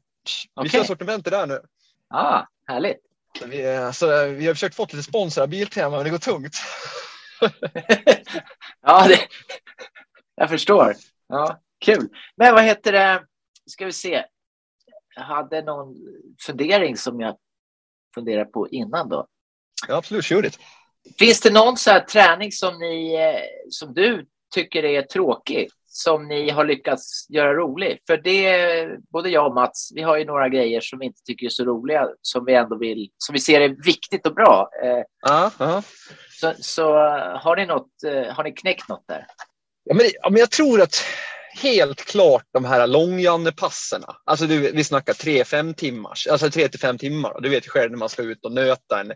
[0.63, 1.61] Vi kör sortimentet där nu.
[2.09, 3.01] Ah, härligt.
[3.41, 6.55] Vi, alltså, vi har försökt få lite sponsor av Biltema, men det går tungt.
[8.81, 9.19] ja, det,
[10.35, 10.95] jag förstår.
[11.27, 12.09] Ja, kul.
[12.35, 13.25] Men vad heter det?
[13.65, 14.25] Ska vi se.
[15.15, 15.95] Jag hade någon
[16.45, 17.37] fundering som jag
[18.15, 19.27] funderade på innan då.
[19.87, 20.25] Ja, absolut.
[20.25, 20.57] Kör det.
[21.19, 25.69] Finns det någon så träning som, ni, eh, som du tycker är tråkig?
[25.95, 27.99] Som ni har lyckats göra rolig?
[28.07, 31.45] För det, både jag och Mats, vi har ju några grejer som vi inte tycker
[31.45, 34.69] är så roliga, som vi ändå vill, som vi ser är viktigt och bra.
[34.85, 35.81] Uh, uh.
[36.39, 36.93] Så, så
[37.39, 39.25] har ni något, uh, har ni knäckt något där?
[39.83, 41.03] Ja, men, ja, men jag tror att
[41.61, 44.15] helt klart de här långjanepasserna.
[44.25, 47.41] Alltså du, vi snackar tre, fem timmars, alltså tre till fem timmar.
[47.41, 49.13] Du vet ju själv när man ska ut och nöta en,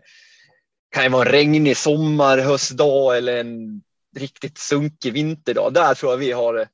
[0.94, 3.82] kan ju vara en regnig sommar, höstdag eller en
[4.18, 5.72] riktigt sunkig vinterdag.
[5.74, 6.68] Där tror jag vi har,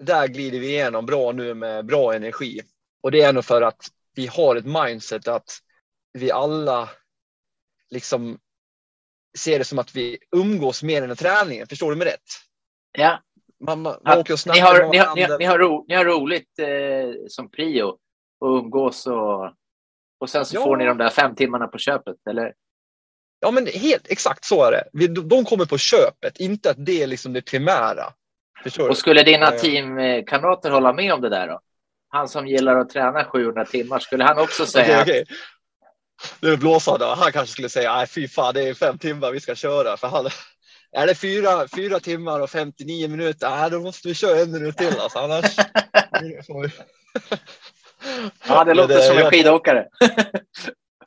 [0.00, 2.60] där glider vi igenom bra nu med bra energi.
[3.02, 5.50] Och det är nog för att vi har ett mindset att
[6.12, 6.88] vi alla
[7.90, 8.38] liksom
[9.38, 11.66] ser det som att vi umgås mer än träningen.
[11.66, 12.20] Förstår du mig rätt?
[12.98, 13.22] Ja.
[13.60, 15.94] Man, man, man åker och ni, har, ni, har, ni, har, ni, har ro, ni
[15.94, 17.98] har roligt eh, som prio
[18.40, 19.52] och umgås och,
[20.18, 20.64] och sen så ja.
[20.64, 22.54] får ni de där fem timmarna på köpet, eller?
[23.44, 25.06] Ja, men helt exakt så är det.
[25.06, 28.12] De kommer på köpet, inte att det är liksom det primära.
[28.62, 31.60] Förstår och skulle dina teamkamrater hålla med om det där då?
[32.08, 35.02] Han som gillar att träna 700 timmar, skulle han också säga?
[35.02, 35.36] okay, okay.
[36.40, 37.06] Det är blåsa då.
[37.06, 39.96] Han kanske skulle säga, nej fy fan, det är fem timmar vi ska köra.
[39.96, 40.26] För han,
[40.92, 44.76] är det fyra, fyra timmar och 59 minuter, nej, då måste vi köra en minut
[44.76, 45.00] till.
[45.00, 45.56] Alltså, annars
[48.48, 49.86] Ja, det låter det, som en skidåkare.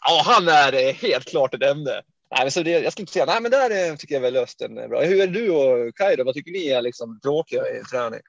[0.07, 2.01] ja, han är helt klart ett ämne.
[2.31, 4.77] Nej, så det, jag skulle inte säga, nej men där eh, tycker jag väl lösten
[4.77, 5.01] eh, bra.
[5.01, 6.23] Hur är du och Kaj då?
[6.23, 8.19] Vad tycker ni är liksom tråkiga i träning?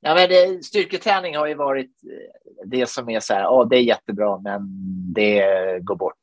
[0.00, 3.76] Ja, men det, styrketräning har ju varit eh, det som är så här, ja det
[3.76, 4.60] är jättebra men
[5.14, 5.44] det
[5.82, 6.22] går bort.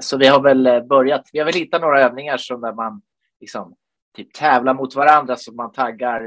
[0.00, 3.02] Så vi har väl börjat, vi har väl hittat några övningar som där man
[3.40, 3.76] liksom
[4.16, 6.22] typ tävlar mot varandra så man taggar.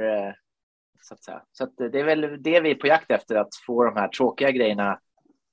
[1.02, 1.42] Så att, säga.
[1.52, 4.08] Så att det är väl det vi är på jakt efter, att få de här
[4.08, 5.00] tråkiga grejerna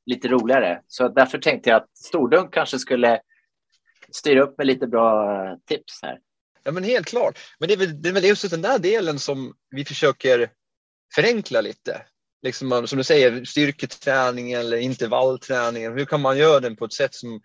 [0.06, 0.80] lite roligare.
[0.86, 3.20] Så därför tänkte jag att stordunk kanske skulle
[4.16, 6.18] styra upp med lite bra eh, tips här.
[6.62, 7.38] Ja, men helt klart.
[7.58, 10.50] Men det är väl, det är väl just den där delen som vi försöker
[11.14, 12.02] förenkla lite.
[12.42, 15.92] Liksom, som du säger, styrketräning eller intervallträning.
[15.92, 17.40] Hur kan man göra den på ett sätt som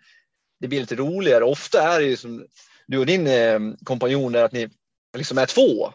[0.60, 1.44] det blir lite roligare?
[1.44, 2.46] Ofta är det ju som
[2.88, 4.70] du och din eh, kompanjon att ni
[5.18, 5.86] liksom är två.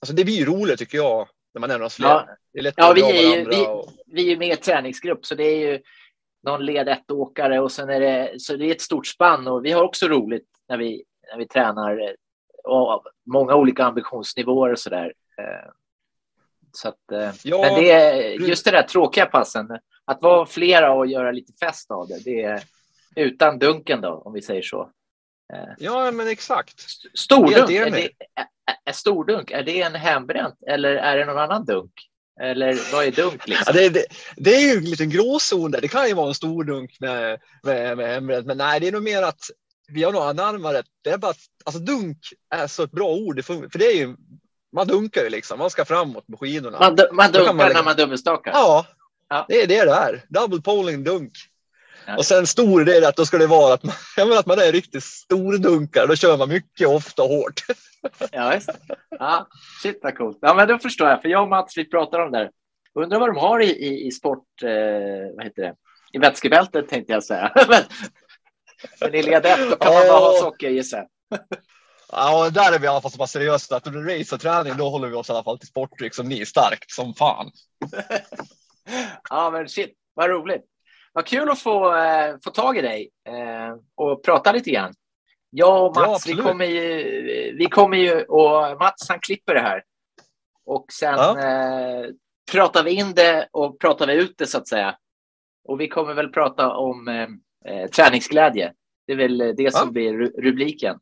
[0.00, 2.06] Alltså det blir ju roligt tycker jag när man är några fler.
[2.06, 3.92] Ja, ja vi, är ju, vi, och...
[4.06, 5.80] vi är ju med i träningsgrupp så det är ju
[6.42, 9.64] någon led ett åkare och sen är det, så det är ett stort spann och
[9.64, 12.14] vi har också roligt när vi, när vi tränar
[12.64, 15.12] och många olika ambitionsnivåer och sådär.
[15.38, 15.70] Eh,
[16.72, 19.68] så att, eh, Ja, men det är just det där tråkiga passen,
[20.04, 22.62] att vara flera och göra lite fest av det, det är
[23.16, 24.90] utan dunken då, om vi säger så.
[25.52, 26.78] Eh, Ja, men exakt.
[26.80, 28.46] st- Stordunk, är, det, är,
[28.84, 31.92] är stordunk, är det en hembränt eller är det någon annan dunk?
[32.40, 33.74] Eller vad är dunk Ja, liksom?
[33.74, 34.04] det, det,
[34.36, 35.80] det är ju en liten gråzon där.
[35.80, 38.92] Det kan ju vara en stor dunk med, med, med hembränt, men nej, det är
[38.92, 39.40] nog mer att
[39.88, 40.82] vi har nog anammat det.
[41.04, 42.18] Det är bara att alltså, dunk
[42.54, 44.16] är så ett bra ord, för det är ju
[44.72, 46.78] man dunkar ju liksom, man ska framåt med skidorna.
[46.78, 48.50] Man, man dunkar man när man dubbelstakar?
[48.54, 48.86] Ja,
[49.30, 49.44] Ja.
[49.48, 50.24] det är det det är.
[50.28, 51.32] Double polling dunk.
[52.16, 54.58] Och sen stor, är att då ska det vara att man, jag menar att man
[54.58, 56.06] är riktigt stor dunkar.
[56.06, 57.62] Då kör man mycket, ofta och hårt.
[58.32, 58.70] Ja, just.
[59.10, 59.48] Ja,
[59.82, 60.38] shit vad coolt.
[60.40, 61.22] Ja, men då förstår jag.
[61.22, 62.50] För jag och Mats, vi pratar om det här.
[62.94, 65.74] Undrar vad de har i, i, i sport, eh, vad heter det?
[66.12, 67.52] I vätskebältet tänkte jag säga.
[67.68, 67.82] men,
[69.00, 71.06] men i led ett, då kan man bara ha socker gissar.
[72.12, 74.76] Ja, där är vi i alla fall så pass seriösa att under race och träning,
[74.76, 77.50] då håller vi oss i alla fall till sportdryck som ni, starkt som fan.
[79.30, 80.64] Ja, men shit, vad roligt.
[81.12, 84.92] Vad kul att få, eh, få tag i dig eh, och prata lite grann.
[85.50, 86.46] Jag och Ja, Mats, vi absolut.
[86.46, 89.82] kommer ju, vi kommer ju och Mats han klipper det här.
[90.66, 91.38] Och sen Ja.
[91.38, 92.06] eh,
[92.52, 94.96] pratar vi in det och pratar vi ut det så att säga.
[95.64, 97.28] Och vi kommer väl prata om eh,
[97.74, 98.72] eh, träningsglädje.
[99.06, 99.92] Det är väl det som Ja.
[99.92, 100.98] blir ru- rubriken.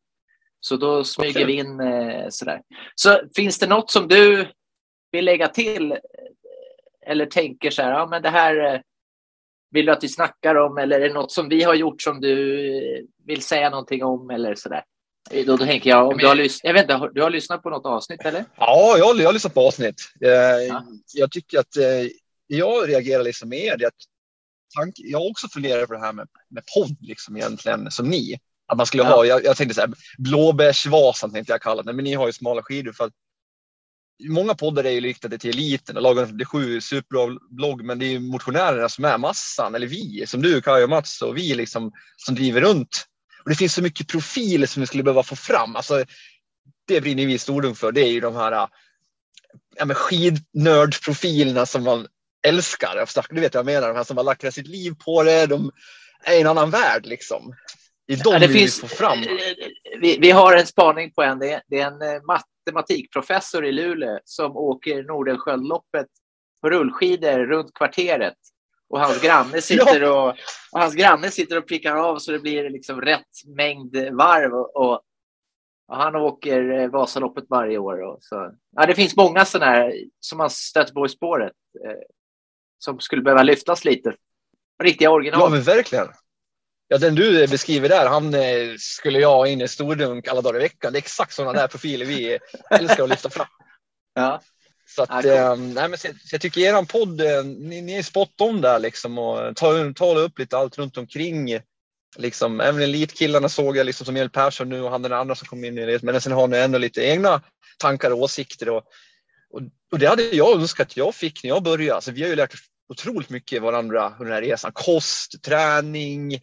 [0.61, 1.45] Så då smyger Okej.
[1.45, 2.63] vi in eh, sådär.
[2.95, 4.47] Så finns det något som du
[5.13, 5.99] vill lägga till eh,
[7.07, 8.81] eller tänker så här, ja men det här eh,
[9.77, 12.21] vill du att vi snackar om eller är det något som vi har gjort som
[12.21, 14.83] du vill säga någonting om eller sådär?
[15.31, 17.31] Eh, Då, då tänker jag, om Men- du har, lys- jag vet inte, du har
[17.31, 18.45] lyssnat på något avsnitt eller?
[18.57, 20.01] Ja, jag, jag har lyssnat på avsnitt.
[20.25, 20.31] Eh,
[20.69, 20.85] Ja.
[21.15, 21.85] Jag tycker att eh,
[22.47, 23.77] jag reagerar liksom mer.
[23.77, 23.95] Det att
[24.79, 28.39] tank, jag har också funderat på det här med, med podd liksom egentligen som ni.
[28.69, 29.09] Att man skulle Ja.
[29.09, 32.33] ha, jag, jag tänkte så här, blåbärsvasan tänkte jag kalla det, men ni har ju
[32.33, 33.13] smala skidor för att
[34.29, 37.99] Många poddar är ju riktade till eliten och lagen det är sju superbra blogg, men
[37.99, 41.37] det är ju motionärerna som är massan, eller vi, som du, Kaj och Mats och
[41.37, 43.07] vi liksom som driver runt.
[43.45, 45.77] Och det finns så mycket profiler som vi skulle behöva få fram.
[45.77, 46.05] Alltså,
[46.89, 47.93] det brinner vi i Stordunk för.
[47.93, 48.53] Det är ju de här
[49.77, 52.07] ja, men skidnördprofilerna som man
[52.47, 53.07] älskar.
[53.35, 55.47] Du vet vad jag menar, de här som har lagt hela sitt liv på det.
[55.47, 55.71] De
[56.25, 57.55] är i en annan värld liksom.
[58.07, 59.19] Det är de Ja, det vi finns- vill få fram.
[60.01, 61.39] Vi, vi har en spaning på en.
[61.39, 62.23] Det är, det är en eh,
[62.73, 66.07] matematikprofessor i Luleå som åker Nordenskiöldloppet
[66.63, 68.37] på rullskidor runt kvarteret.
[68.89, 70.29] Och hans granne sitter och,
[70.73, 74.55] och, hans granne sitter och prickar av så det blir liksom rätt mängd varv.
[74.55, 75.03] Och, och,
[75.89, 78.03] han åker eh, Vasaloppet varje år.
[78.03, 78.53] Och så.
[78.77, 81.53] Ja, det finns många sådana här som man stöter på i spåret.
[81.85, 81.99] Eh,
[82.79, 84.15] som skulle behöva lyftas lite.
[84.83, 85.41] Riktiga original.
[85.41, 86.07] Ja, men verkligen.
[86.89, 90.61] Ja, den du beskriver där, han eh, skulle jag ha in i Stordunk alla dagar
[90.61, 90.93] i veckan.
[90.93, 92.39] Det är exakt sådana där profiler vi
[92.71, 93.47] älskar att lyfta fram.
[94.15, 94.41] Ja.
[94.89, 97.93] Så att, Ja, eh, nej, men så, så jag tycker eran podd, eh, ni, ni
[97.93, 101.61] är spot on där liksom och tar, tar upp lite allt runt omkring.
[102.17, 105.49] Liksom, även elitkillarna såg jag liksom som Emil Persson nu och han den andra som
[105.49, 106.03] kom in i det.
[106.03, 107.43] Men sen har ni ändå lite egna
[107.79, 108.69] tankar och åsikter.
[108.69, 108.85] Och,
[109.51, 109.61] och,
[109.93, 111.95] och det hade jag önskat jag fick när jag började.
[111.95, 112.55] Alltså, vi har ju lärt
[112.89, 114.73] otroligt mycket varandra under den här resan.
[114.75, 116.41] Kost, träning,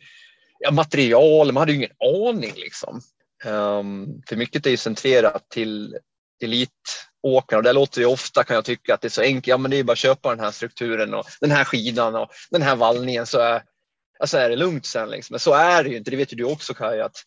[0.63, 1.51] ja, material.
[1.51, 3.01] Man hade ju ingen aning liksom.
[3.45, 5.97] Um, för mycket är ju centrerat till
[6.43, 9.47] elitåkarna och där låter det ofta kan jag tycka att det är så enkelt.
[9.47, 12.29] Ja, men det är bara att köpa den här strukturen och den här skidan och
[12.51, 13.63] den här vallningen så är,
[14.19, 15.09] alltså är det lugnt sen.
[15.09, 15.33] Liksom.
[15.33, 16.11] Men så är det ju inte.
[16.11, 17.23] Det vet ju du också Kaj att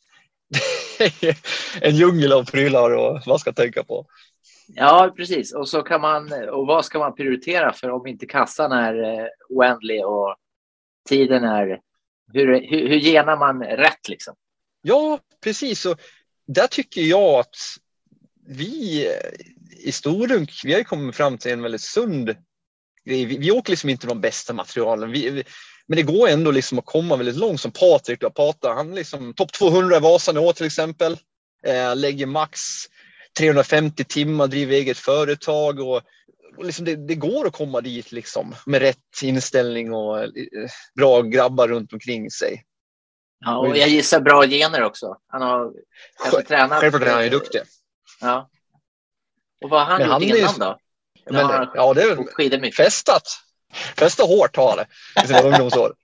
[0.98, 1.36] det är
[1.80, 4.06] en djungel av prylar och vad ska tänka på.
[4.68, 5.54] Ja, precis.
[5.54, 9.26] Och så kan man och vad ska man prioritera för om inte kassan är eh,
[9.48, 10.36] oändlig och
[11.08, 11.80] tiden är
[12.32, 14.34] hur, hur, hur genar man rätt liksom?
[14.82, 15.86] Ja, precis.
[15.86, 16.00] Och
[16.46, 17.56] där tycker jag att
[18.46, 19.06] vi
[19.84, 22.26] i Storunk, vi har ju kommit fram till en väldigt sund
[23.04, 23.24] grej.
[23.24, 25.10] Vi, vi åker liksom inte de bästa materialen.
[25.10, 25.44] Vi, vi,
[25.86, 28.72] men det går ändå liksom att komma väldigt långt som Patrik då, Pata.
[28.72, 31.16] Han är liksom topp 200 i Vasan i år till exempel.
[31.66, 32.60] Eh, lägger max
[33.38, 36.02] 350 timmar, driver eget företag och,
[36.56, 40.28] och liksom det, det går att komma dit liksom med rätt inställning och eh,
[40.96, 42.64] bra grabbar runt omkring sig.
[43.44, 45.16] Ja, och jag gissar bra gener också.
[45.28, 45.72] Han har
[46.22, 46.80] kanske tränat.
[46.80, 47.60] Självklart är han ju duktig.
[48.20, 48.50] Ja.
[49.64, 50.78] Och vad har han Men gjort han innan då?
[51.30, 52.76] Men, har han ja, det är mycket.
[52.76, 53.22] festat.
[53.96, 54.86] Festat hårt har det
[55.24, 55.94] i sina ungdomsår.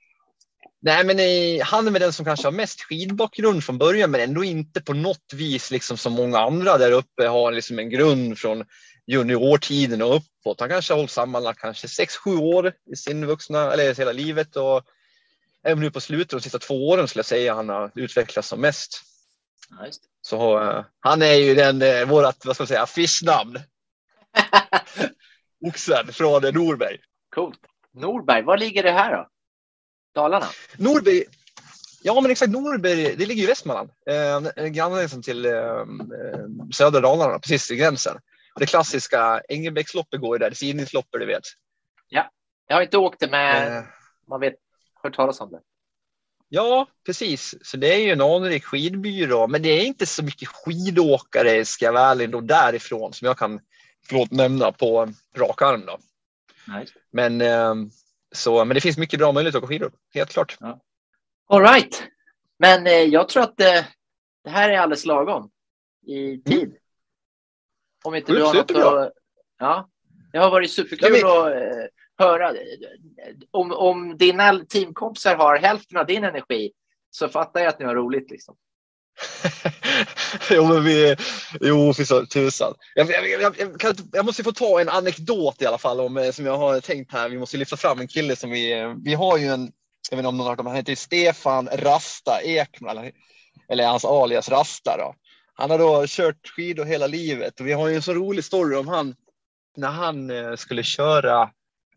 [0.84, 4.20] Nej, men i, han är med den som kanske har mest skidbakgrund från början, men
[4.20, 8.38] ändå inte på något vis liksom som många andra där uppe har liksom en grund
[8.38, 8.64] från
[9.06, 10.60] juniortiden och uppåt.
[10.60, 14.82] Han kanske har hållit sammanlagt kanske 6-7 år i sin vuxna, eller hela livet och
[15.62, 18.60] även nu på slutet de sista två åren skulle jag säga han har utvecklats som
[18.60, 19.02] mest.
[19.70, 19.92] Det.
[20.20, 23.58] Så eh, han är ju den, eh, vårat, vad ska man säga, affischnamn.
[25.66, 26.98] Oxen från Norberg.
[27.34, 27.58] Coolt.
[27.94, 29.28] Norberg, var ligger det här då?
[30.14, 30.46] Dalarna?
[30.76, 31.24] Norberg,
[32.02, 33.90] ja men exakt Norberg, det ligger i Västmanland.
[34.06, 35.86] Eh, Granngränsen till eh, eh,
[36.72, 38.18] södra Dalarna, precis i gränsen.
[38.56, 41.44] Det klassiska Engelbrektsloppet går ju där, sidningsloppet du vet.
[42.72, 43.84] Jag har inte åkt det, men Eh,
[44.28, 44.54] man vet,
[45.02, 45.60] hört talas om det.
[46.48, 47.54] Ja, precis.
[47.62, 51.84] Så det är ju en anrik skidbyrå, men det är inte så mycket skidåkare, ska
[51.84, 53.60] jag vara ärlig, då därifrån som jag kan
[54.08, 55.86] förlåt, nämna på rak arm.
[55.86, 55.98] Då.
[56.66, 56.86] Ja, det.
[57.10, 57.74] Men, eh,
[58.34, 60.58] så, men det finns mycket bra möjligheter att åka skidor, helt klart.
[61.48, 62.02] All right.
[62.58, 63.84] Men eh, jag tror att eh,
[64.44, 65.50] det här är alldeles lagom
[66.06, 66.76] i tid.
[68.04, 69.12] Om inte du har något att...
[69.58, 69.88] Ja,
[70.32, 71.84] det har varit superkul Ja, att eh,
[72.18, 72.54] höra.
[73.50, 76.72] Om, om dina teamkompisar har hälften av din energi
[77.10, 78.30] så fattar jag att ni har roligt.
[78.30, 78.56] Liksom.
[80.50, 81.16] jo, men vi,
[81.60, 82.74] jo, för tusan.
[82.94, 86.30] Jag, jag, jag, kan, jag måste få ta en anekdot i alla fall om, eh,
[86.30, 87.28] som jag har tänkt här.
[87.28, 89.72] Vi måste lyfta fram en kille som vi, eh, vi har ju en,
[90.10, 93.12] jag vet inte om någon har hört om, han heter Stefan Rasta Ekman, eller,
[93.68, 95.14] eller hans alias Rasta då.
[95.54, 98.76] Han har då kört skidor hela livet och vi har ju en så rolig story
[98.76, 99.14] om han
[99.76, 101.50] när han eh, skulle köra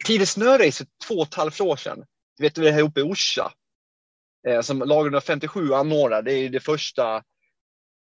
[0.05, 2.05] Tidig snörace för två och ett halvt år sedan.
[2.37, 3.51] Du vet det här uppe i Orsa.
[4.47, 6.21] Eh, som lag 157 anordnar.
[6.21, 7.23] Det är det första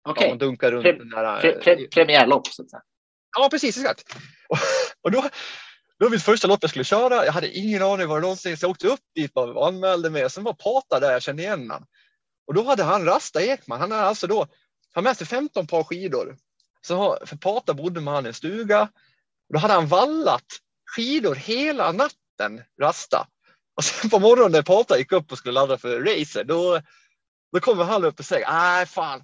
[0.09, 1.41] Okej, Ja, man dunkar runt Pre- den där.
[1.41, 2.83] pre- pre- premiärlopp så att säga.
[3.39, 4.17] Ja, precis, exakt.
[4.49, 4.59] Och,
[5.03, 5.21] och då,
[5.99, 7.25] då var mitt första lopp jag skulle köra.
[7.25, 10.31] Jag hade ingen aning var det någonsin, så jag åkte upp dit och anmälde mig.
[10.31, 11.87] Sen var Pata där, jag kände igen han.
[12.47, 13.81] Och då hade han Rasta Ekman.
[13.81, 14.47] Han hade alltså då,
[14.93, 16.37] han med sig 15 par skidor.
[16.83, 18.89] Så för Pata bodde med han i en stuga.
[19.53, 20.45] Då hade han vallat
[20.97, 23.27] skidor hela natten, Rasta.
[23.77, 26.81] Och sen på morgonen när Pata gick upp och skulle ladda för racer, då,
[27.53, 29.23] då kommer han upp och säger, nej fan,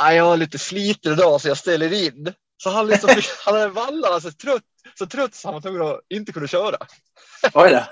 [0.00, 2.32] nej, jag har lite sliten idag så jag ställer in.
[2.56, 3.10] Så han, liksom
[3.44, 4.62] han hade vallat alltså, trött,
[4.98, 6.76] så trött så han var tvungen att inte kunna köra.
[7.54, 7.84] Oj då.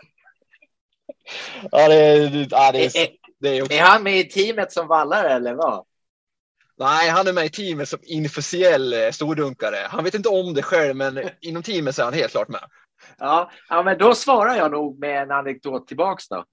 [1.71, 4.25] Ja, det, är- ja, det, Är, är, är, det är också, är han med i
[4.25, 5.85] teamet som vallar eller vad?
[6.79, 9.77] Nej, han är med i teamet som inofficiell eh, stordunkare.
[9.91, 12.61] Han vet inte om det själv, men inom teamet så är han helt klart med.
[13.19, 16.45] Ja, ja, men då svarar jag nog med en anekdot tillbaks då.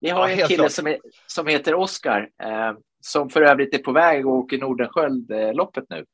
[0.00, 0.72] Vi har Ja, en kille klart.
[0.72, 5.84] som, är, som heter Oskar, eh, som för övrigt är på väg och åker Nordenskiöld-loppet
[5.88, 6.04] nu.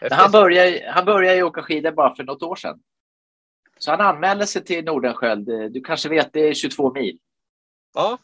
[0.00, 2.78] Men han började, han började ju åka skidor bara för något år sedan.
[3.78, 5.48] Så han anmälde sig till Nordenskiöld.
[5.48, 7.18] Eh, Du kanske vet, det är 22 mil.
[7.94, 8.18] Ja,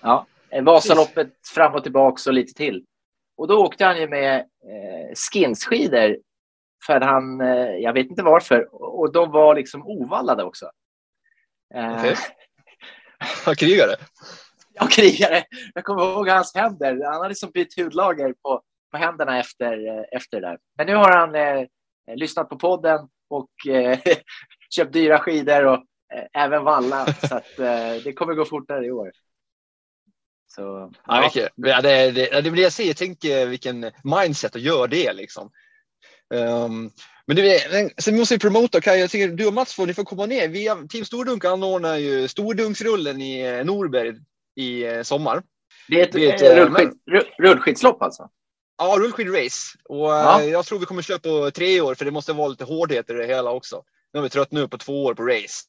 [0.00, 2.84] Ja, eh, Vasaloppet fram och tillbaks och lite till.
[3.36, 6.16] Och då åkte han ju med eh, skinsskidor
[6.86, 10.70] för han, eh, jag vet inte varför, och de var liksom ovallade också.
[11.74, 12.04] Eh,
[13.44, 13.96] han krigare.
[14.74, 15.44] Jag krigare.
[15.74, 17.00] Jag kommer ihåg hans händer.
[17.04, 20.58] Han hade liksom bytt hudlager på, på händerna efter, eh, efter det där.
[20.76, 21.66] Men nu har han eh,
[22.16, 23.98] lyssnat på podden och eh,
[24.70, 27.28] köpt dyra skidor och eh, även vallat.
[27.28, 29.10] så att, eh, det kommer gå fortare i år.
[30.54, 32.94] Så, Ja, vilket- ja, det, det, det det jag säger.
[32.94, 35.50] Tänk vilken mindset att göra det liksom.
[36.34, 36.90] Um,
[37.26, 37.58] men du,
[37.98, 39.00] sen måste vi promota, Kaj.
[39.00, 40.48] Jag tycker du och Mats får, ni får komma ner.
[40.48, 44.14] Vi, Team Stordunk anordnar ju Stordunksrullen i eh, Norberg
[44.56, 45.42] i eh, sommar.
[45.88, 48.28] Det är ett Det är ett, eh, rullskid, ru- rullskidslopp alltså?
[48.78, 49.78] Ja, rullskidrace.
[49.84, 50.42] Och Ja.
[50.42, 53.12] jag tror vi kommer köra på tre år för det måste vara lite hårdhet i
[53.12, 53.82] det hela också.
[54.12, 55.64] Nu har vi trött nu på två år på race.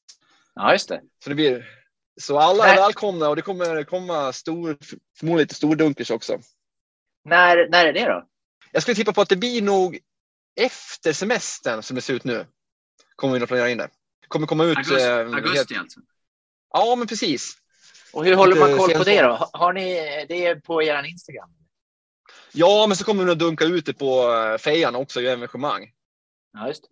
[0.56, 1.02] Ja, just det.
[1.24, 1.66] Så det blir
[2.22, 4.78] så alla är välkomna och det kommer komma stor,
[5.18, 6.40] förmodligen lite stordunkers också.
[7.26, 8.28] När, när är det då?
[8.72, 10.00] Jag skulle tippa på att det blir nog
[10.56, 12.46] efter semestern som det ser ut nu.
[13.16, 13.90] Kommer vi nog planera in det.
[14.28, 14.78] Kommer komma ut.
[14.78, 16.00] Augusti, eh, augusti helt- alltså?
[16.74, 17.58] Ja, men precis.
[18.14, 19.50] Och hur håller man koll på det då?
[19.54, 19.94] Har- ni
[20.30, 21.50] det är på er Instagram?
[22.52, 25.92] Ja, men så kommer vi nog dunka ut det på eh, fejan också i evenemang.
[26.54, 26.90] Ja, just det.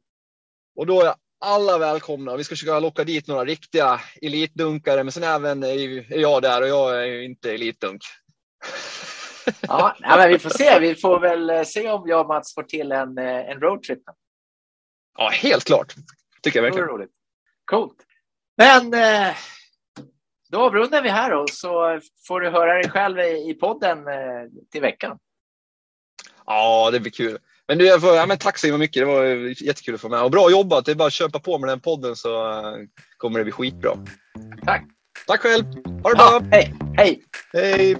[0.75, 2.37] Och då är alla välkomna.
[2.37, 6.67] Vi ska försöka locka dit några riktiga elitdunkare, men sen även är jag där och
[6.67, 8.01] jag är ju inte elitdunk.
[9.61, 10.79] Ja, men vi får se.
[10.79, 14.01] Vi får väl eh, se om jag och Mats får till en, eh, en roadtrip.
[15.17, 15.93] Ja, helt klart.
[16.41, 16.87] Tycker jag verkligen.
[16.87, 17.11] roligt.
[17.65, 17.97] Coolt.
[18.57, 19.35] Men eh,
[20.49, 23.97] då avrundar vi här då, så får du höra dig själv i, podden
[24.71, 25.19] till veckan.
[26.45, 27.37] Ja, det blir kul.
[27.71, 29.01] Men du, får, ja, men tack så himla mycket.
[29.01, 29.23] Det var
[29.63, 30.23] jättekul att få med.
[30.23, 30.85] Och bra jobbat.
[30.85, 32.75] Det är bara att köpa på med den podden så eh,
[33.17, 33.91] kommer det bli skitbra.
[34.65, 34.83] Tack.
[35.27, 35.65] Tack själv.
[35.65, 36.49] Ha det Ja, bra.
[36.51, 37.21] hej, hej.
[37.53, 37.97] Hej.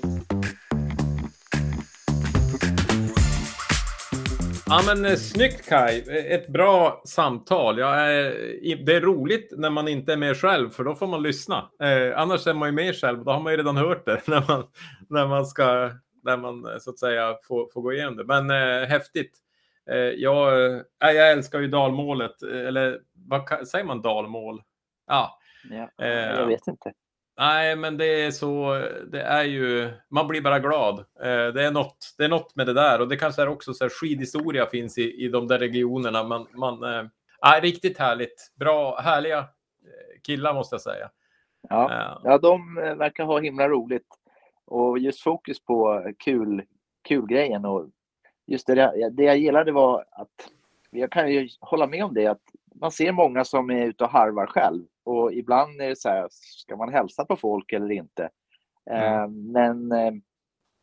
[4.65, 6.03] Ja, men eh, snyggt Kai.
[6.34, 7.80] Ett bra samtal.
[7.80, 11.24] Jag är, det är roligt när man inte är med själv, för då får man
[11.24, 11.69] lyssna.
[11.84, 14.43] Eh, annars är man ju med själv, då har man ju redan hört det när
[14.47, 14.63] man,
[15.09, 15.91] när man ska
[16.24, 18.26] där man så att säga får, får gå igenom det.
[18.26, 19.38] Men eh, häftigt.
[19.92, 20.72] Eh, jag,
[21.04, 24.62] äh, jag älskar ju dalmålet, eller vad säger man dalmål?
[25.08, 25.39] Ja,
[25.70, 26.94] ja jag vet inte.
[27.38, 28.74] Nej, men det är så.
[29.12, 29.89] Det är ju.
[30.10, 31.06] Man blir bara glad.
[31.54, 32.16] Det är något.
[32.18, 34.98] Det är något med det där och det kanske är också så här skidhistoria finns
[34.98, 36.24] i, i de där regionerna.
[36.24, 36.84] Man, man.
[36.84, 38.52] Äh, riktigt härligt.
[38.56, 39.46] Bra, härliga
[40.24, 41.10] killar måste jag säga.
[41.70, 44.08] Ja, ja, de verkar ha himla roligt
[44.66, 46.64] och just fokus på kul,
[47.08, 47.89] kul grejen och
[48.52, 50.49] just det, det jag gillade var att
[50.91, 52.41] jag kan ju hålla med om det att
[52.76, 56.28] man ser många som är ute och harvar själv och ibland är det så här,
[56.32, 58.30] ska man hälsa på folk eller inte?
[58.89, 59.14] Mm.
[59.14, 60.14] Eh, men eh,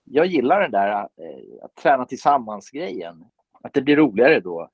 [0.04, 3.24] jag gillar den där att, eh, att träna tillsammans-grejen.
[3.62, 4.70] Att det blir roligare då.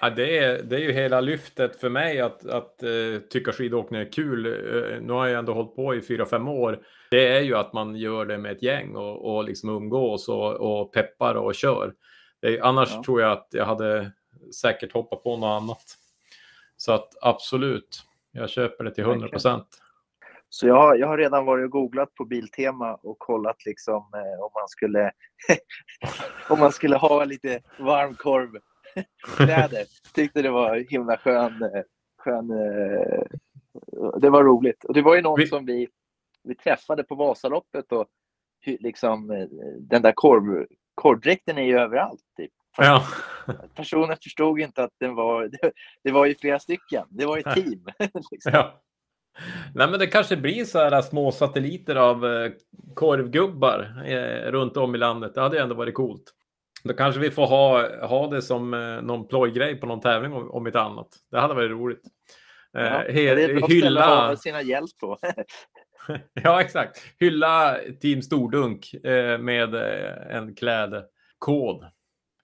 [0.00, 4.00] Ja, det, är, det är ju hela lyftet för mig att, att uh, tycka skidåkning
[4.00, 4.46] är kul.
[4.46, 6.82] Uh, nu har jag ändå hållit på i fyra, fem år.
[7.10, 10.52] Det är ju att man gör det med ett gäng och, och liksom umgås och,
[10.52, 11.94] och peppar och kör.
[12.62, 13.02] Annars ja.
[13.04, 14.12] tror jag att jag hade
[14.60, 15.84] säkert hoppat på något annat.
[16.76, 19.80] Så att absolut, jag köper det till 100 procent.
[20.48, 24.44] Så jag har, jag har redan varit och googlat på Biltema och kollat liksom eh,
[24.44, 25.12] om man skulle
[26.48, 28.58] om man skulle ha lite varmkorv
[29.36, 29.84] kläder.
[30.14, 31.82] Tyckte det var himla skön, eh,
[32.18, 33.22] skön eh,
[34.20, 34.84] det var roligt.
[34.84, 35.46] Och det var ju någon vi...
[35.46, 35.88] som vi,
[36.42, 38.06] vi träffade på Vasaloppet och
[38.66, 39.46] liksom eh,
[39.78, 42.22] den där korv, korvdräkten är ju överallt.
[42.36, 42.52] Typ.
[42.76, 43.06] Ja.
[43.74, 45.50] Personen förstod inte att den var,
[46.04, 47.86] det, var ju flera stycken, det var ju team.
[48.30, 48.52] liksom.
[48.52, 48.80] ja.
[49.74, 52.50] Nej, men det kanske blir så här små satelliter av
[52.94, 55.34] korvgubbar eh, runt om i landet.
[55.34, 56.34] Det hade ju ändå varit coolt.
[56.84, 60.50] Då kanske vi får ha, ha det som eh, någon plojgrej på någon tävling om,
[60.50, 61.08] om inte annat.
[61.30, 62.02] Det hade varit roligt.
[62.72, 64.22] Ja, eh, det är ett hylla...
[64.22, 65.18] att sina hjälp på.
[66.42, 67.02] ja, exakt.
[67.18, 71.84] Hylla Team Stordunk eh, med eh, en klädkod.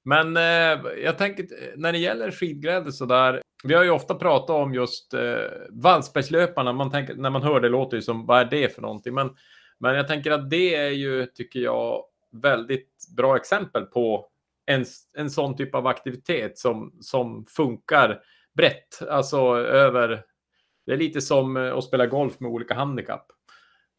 [0.04, 1.46] Men eh, jag tänker
[1.76, 3.42] när det gäller skidglädje så där.
[3.64, 7.96] Vi har ju ofta pratat om just eh, Man tänker, när man hör det låter
[7.96, 9.14] det som vad är det för någonting?
[9.14, 9.30] Men,
[9.78, 14.26] men jag tänker att det är ju, tycker jag, väldigt bra exempel på
[14.66, 14.84] en,
[15.14, 18.20] en sån typ av aktivitet som, som funkar
[18.56, 20.22] brett, alltså över.
[20.86, 23.26] Det är lite som eh, att spela golf med olika handikapp.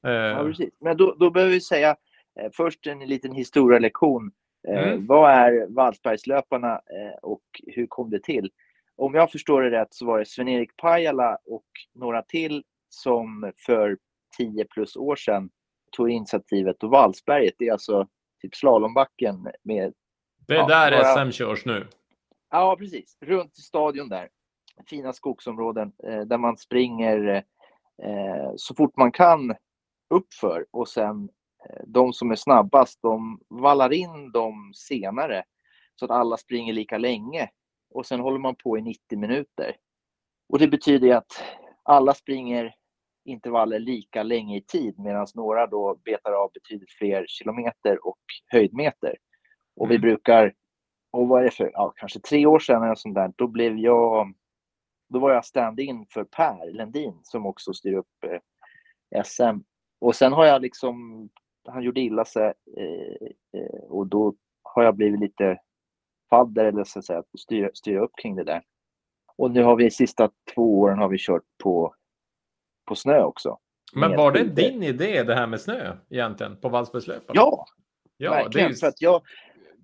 [0.01, 0.69] Ja, eh, precis.
[0.79, 1.95] Men då, då behöver vi säga
[2.39, 4.31] eh, först en liten historielektion.
[4.67, 5.07] Mm.
[5.07, 6.81] Vad är Wallsbergslöparna
[7.21, 8.51] och hur kom det till?
[8.95, 13.97] Om jag förstår det rätt så var det Sven-Erik Pajala och några till som för
[14.37, 15.49] 10 plus år sedan
[15.91, 18.07] tog initiativet och Vallsberget, det är alltså
[18.41, 19.93] typ slalombacken med...
[20.47, 21.25] Det är ja, där några...
[21.25, 21.87] SM körs nu.
[22.49, 23.17] Ja, precis.
[23.21, 24.29] Runt stadion där.
[24.87, 27.43] Fina skogsområden eh, där man springer
[28.03, 29.55] eh, så fort man kan
[30.11, 31.29] uppför och sen
[31.69, 35.43] eh, de som är snabbast, de vallar in dem senare
[35.95, 37.49] så att alla springer lika länge
[37.89, 39.75] och sen håller man på i 90 minuter.
[40.49, 41.43] Och det betyder att
[41.83, 42.75] alla springer
[43.25, 49.17] intervaller lika länge i tid medan några då betar av betydligt fler kilometer och höjdmeter.
[49.75, 50.01] Och vi mm.
[50.01, 50.53] brukar,
[51.11, 53.77] och vad är det för, ja, kanske tre år sedan eller sånt där, då blev
[53.77, 54.33] jag,
[55.09, 59.59] då var jag stand-in för Per Lendin som också styr upp eh, SM.
[60.01, 61.29] Och sen har jag liksom,
[61.67, 63.27] han gjorde illa sig eh,
[63.61, 65.59] eh, och då har jag blivit lite
[66.29, 68.63] fadder eller så att säga, styra, styra upp kring det där.
[69.37, 71.95] Och nu har vi sista två åren har vi kört på
[72.85, 73.57] på snö också.
[73.93, 77.31] Men var det din idé det här med snö egentligen på Vallsbergslöparna?
[77.33, 77.65] Ja,
[78.17, 78.69] ja verkligen.
[78.69, 78.75] Ju...
[78.75, 79.21] För att jag...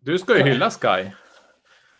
[0.01, 0.87] Du ska ju hylla Sky.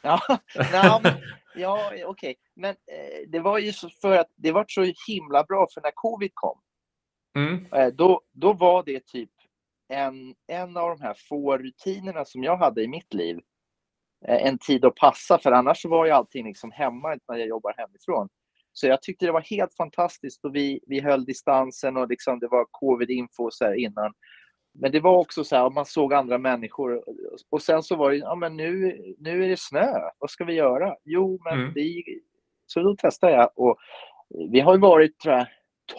[0.03, 0.19] ja,
[0.55, 1.13] nej, men,
[1.55, 2.05] ja okej.
[2.05, 2.35] Okay.
[2.55, 6.31] Men eh, det var ju för att det var så himla bra för när covid
[6.33, 6.61] kom.
[7.37, 7.65] Mm.
[7.71, 9.29] Eh, då, då var det typ
[9.89, 13.39] en, en av de här få rutinerna som jag hade i mitt liv.
[14.27, 17.73] Eh, en tid att passa, för annars var ju allting liksom hemma när jag jobbar
[17.77, 18.29] hemifrån.
[18.73, 22.47] Så jag tyckte det var helt fantastiskt och vi, vi höll distansen och liksom det
[22.47, 24.13] var covid-info så innan.
[24.79, 27.03] Men det var också så här, man såg andra människor
[27.49, 30.53] och sen så var det, ja men nu, nu är det snö, vad ska vi
[30.53, 30.95] göra?
[31.03, 31.73] Jo, men mm.
[31.73, 32.03] det,
[32.65, 33.77] så då testade jag och
[34.51, 35.47] vi har varit tror jag,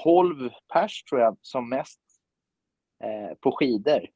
[0.02, 2.00] 12 pers tror jag som mest
[3.04, 4.06] eh, på skidor.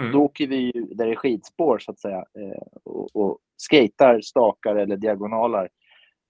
[0.00, 0.12] Mm.
[0.12, 4.20] Då åker vi ju där det är skidspår så att säga eh, och, och skatar,
[4.20, 5.68] stakar eller diagonaler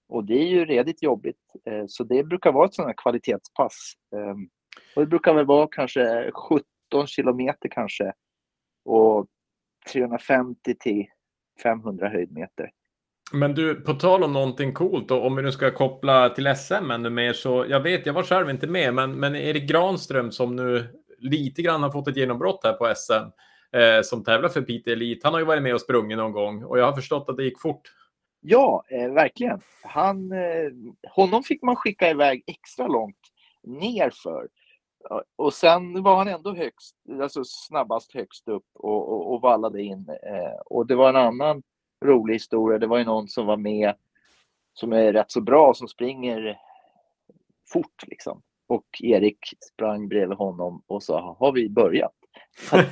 [0.09, 1.53] och det är ju redigt jobbigt.
[1.65, 3.93] Eh, så det brukar vara ett sådant här kvalitetspass.
[4.15, 4.49] Ehm,
[4.95, 8.13] och det brukar väl vara kanske 17 kilometer kanske.
[8.85, 9.27] Och
[9.91, 11.05] 350 till
[11.63, 12.71] 500 höjdmeter.
[13.31, 16.91] Men du, på tal om någonting coolt och om vi nu ska koppla till SM
[16.91, 20.55] ännu mer så jag vet, jag var själv inte med, men, men Erik Granström som
[20.55, 20.87] nu
[21.19, 23.13] lite grann har fått ett genombrott här på SM.
[23.77, 25.27] eh, som tävlar för Piteå Elite.
[25.27, 27.43] Han har ju varit med och sprungit någon gång och jag har förstått att det
[27.43, 27.81] gick fort.
[28.41, 29.61] Ja, eh, verkligen.
[29.83, 30.71] Han, eh,
[31.09, 33.19] honom fick man skicka iväg extra långt
[33.63, 34.47] nerför.
[35.35, 40.09] Och sen var han ändå högst, alltså snabbast högst upp och, och, och vallade in.
[40.09, 41.63] Eh, och det var en annan
[42.05, 42.79] rolig historia.
[42.79, 43.93] Det var ju någon som var med
[44.73, 46.59] som är rätt så bra, som springer
[47.73, 48.41] fort liksom.
[48.67, 49.39] Och Erik
[49.73, 52.13] sprang bredvid honom och sa, har vi börjat?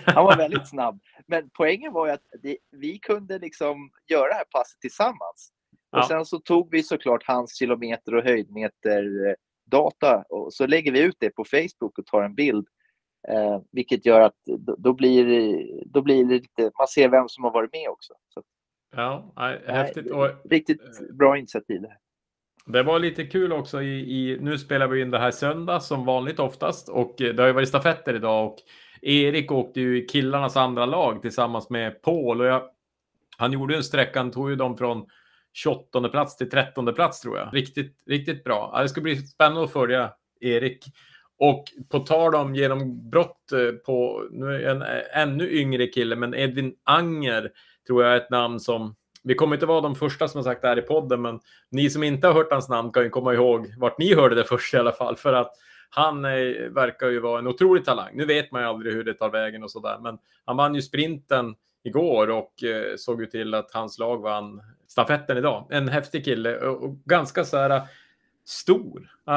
[0.06, 1.00] Han var väldigt snabb.
[1.28, 5.52] Men poängen var ju att det, vi kunde liksom göra det här passet tillsammans.
[5.92, 6.08] Och ja.
[6.08, 9.34] sen så tog vi såklart hans kilometer och höjdmeter eh,
[9.66, 12.68] data och så lägger vi ut det på Facebook och tar en bild.
[13.28, 15.26] Eh, vilket gör att då, då, blir,
[15.86, 18.14] då blir det lite, man ser vem som har varit med också.
[18.34, 18.44] Så,
[18.96, 19.34] ja,
[19.68, 20.12] häftigt.
[20.12, 21.82] Och, riktigt bra initiativ.
[22.66, 26.06] Det, var lite kul också i, i, nu spelar vi in det här söndag som
[26.06, 28.58] vanligt oftast och det har ju varit stafetter idag och
[29.02, 32.64] Erik åkte ju i killarnas andra lag tillsammans med Paul och jag,
[33.38, 35.06] han gjorde en sträcka, han tog ju dem från
[35.54, 37.50] 28 plats till 13 plats tror jag.
[37.54, 38.80] Riktigt, riktigt bra.
[38.82, 40.86] Det ska bli spännande att följa Erik.
[41.38, 44.84] Och på tal om genombrott eh, på, nu är en
[45.14, 47.52] ännu yngre kille, men Edvin Anger
[47.88, 50.62] tror jag är ett namn som vi kommer inte vara de första som har sagt
[50.62, 53.34] det här i podden, men ni som inte har hört hans namn kan ju komma
[53.34, 55.52] ihåg vart ni hörde det först i alla fall, för att
[55.90, 58.12] han är, verkar ju vara en otrolig talang.
[58.14, 60.76] Nu vet man ju aldrig hur det tar vägen och så där, men han vann
[60.76, 65.68] ju sprinten igår och eh, såg ju till att hans lag vann stafetten idag.
[65.70, 67.84] En häftig kille och, ganska så här eh,
[68.46, 69.10] stor.
[69.28, 69.36] Eh,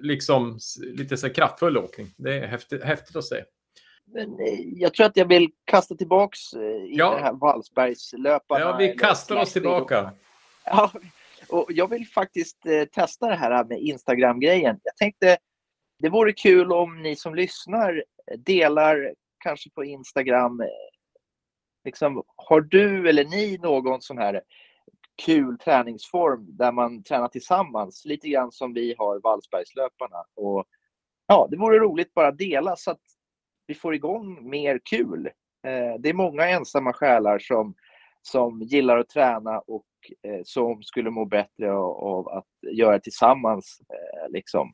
[0.00, 2.14] liksom lite så här kraftfull åkning.
[2.16, 3.44] Det är häftigt, häftigt att se.
[4.06, 7.14] Men eh, jag tror att jag vill kasta tillbaks eh, i ja.
[7.14, 8.60] det här Wallsbergslöparna.
[8.60, 10.12] Ja, vi kastar oss tillbaka.
[10.64, 10.90] Ja,
[11.48, 14.80] och jag vill faktiskt eh, testa det här med Instagram-grejen.
[14.82, 15.36] Jag tänkte
[15.98, 18.04] det vore kul om ni som lyssnar
[18.38, 20.62] delar kanske på Instagram
[21.84, 24.42] liksom, har du eller ni någon sån här
[25.22, 30.24] kul träningsform där man tränar tillsammans, lite grann som vi har Wallsbergslöparna.
[30.34, 30.64] Och,
[31.26, 33.00] ja, det vore roligt bara dela så att
[33.66, 35.26] vi får igång mer kul.
[35.66, 37.74] Eh, det är många ensamma själar som,
[38.22, 39.86] som gillar att träna och
[40.22, 43.80] eh, som skulle må bättre av, att göra tillsammans.
[43.88, 44.72] Eh, liksom.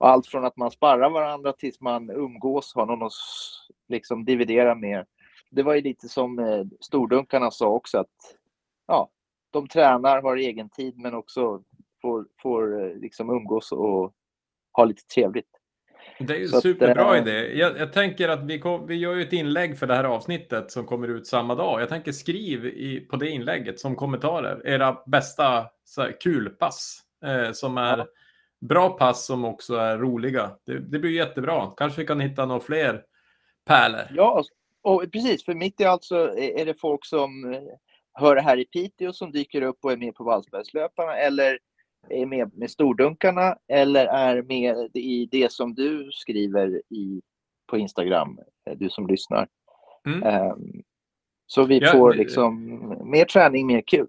[0.00, 3.12] Allt från att man sparrar varandra tills man umgås, har någon att
[3.88, 5.06] liksom, dividera med
[5.50, 8.36] det var ju lite som stordunkarna sa också att
[8.86, 9.10] ja,
[9.50, 11.62] de tränar, har egen tid men också
[12.02, 14.12] får, får liksom umgås och
[14.72, 15.57] ha lite trevligt.
[16.18, 17.22] Det är ju en superbra att, äh...
[17.22, 17.58] idé.
[17.58, 20.70] Jag, jag, tänker att vi, kom, vi gör ju ett inlägg för det här avsnittet
[20.70, 21.80] som kommer ut samma dag.
[21.80, 27.52] Jag tänker skriv i, på det inlägget som kommentarer era bästa så här, kulpass eh,
[27.52, 28.06] som är ja.
[28.60, 30.50] bra pass som också är roliga.
[30.66, 31.72] Det, det blir jättebra.
[31.76, 33.02] Kanske vi kan hitta några fler
[33.66, 34.02] pärlor.
[34.10, 34.44] Ja,
[34.82, 37.60] och precis, för mitt i allt så är det folk som eh,
[38.14, 41.58] hör det här i Piteå som dyker upp och är med på Wallsbergslöparna eller
[42.10, 47.22] är med med stordunkarna eller är med i det som du skriver i,
[47.66, 49.48] på Instagram, eh, du som lyssnar.
[50.06, 50.42] Mm.
[50.52, 50.82] Um,
[51.46, 52.64] så vi ja, får liksom
[53.04, 54.08] mer träning, mer kul.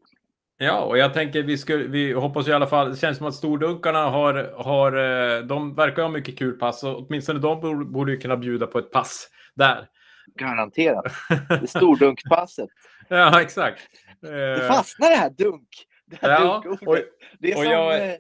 [0.58, 3.36] Ja, och jag tänker vi, skulle, vi hoppas i alla fall, det känns som att
[3.36, 8.18] stordunkarna har, har eh, de verkar ha mycket kul pass och åtminstone de borde, borde
[8.18, 9.88] kunna bjuda på ett pass där.
[10.36, 11.06] Garanterat.
[11.62, 12.70] Det stordunkpasset.
[13.08, 13.82] ja, exakt.
[14.22, 15.70] Det fastnar det här dunk.
[16.10, 16.98] Det här ja, och,
[17.40, 18.10] det är som jag...
[18.10, 18.16] Eh,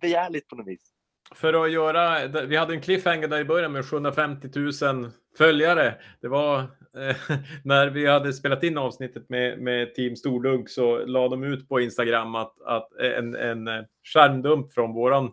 [0.00, 0.92] begärligt på något vis.
[1.34, 4.48] För att göra, vi hade en cliffhanger där i början med 750
[4.82, 5.94] 000 följare.
[6.20, 7.16] Det var eh,
[7.64, 11.80] när vi hade spelat in avsnittet med, med Team Stordunk så la de ut på
[11.80, 15.32] Instagram att, att en, en eh, skärmdump från våran,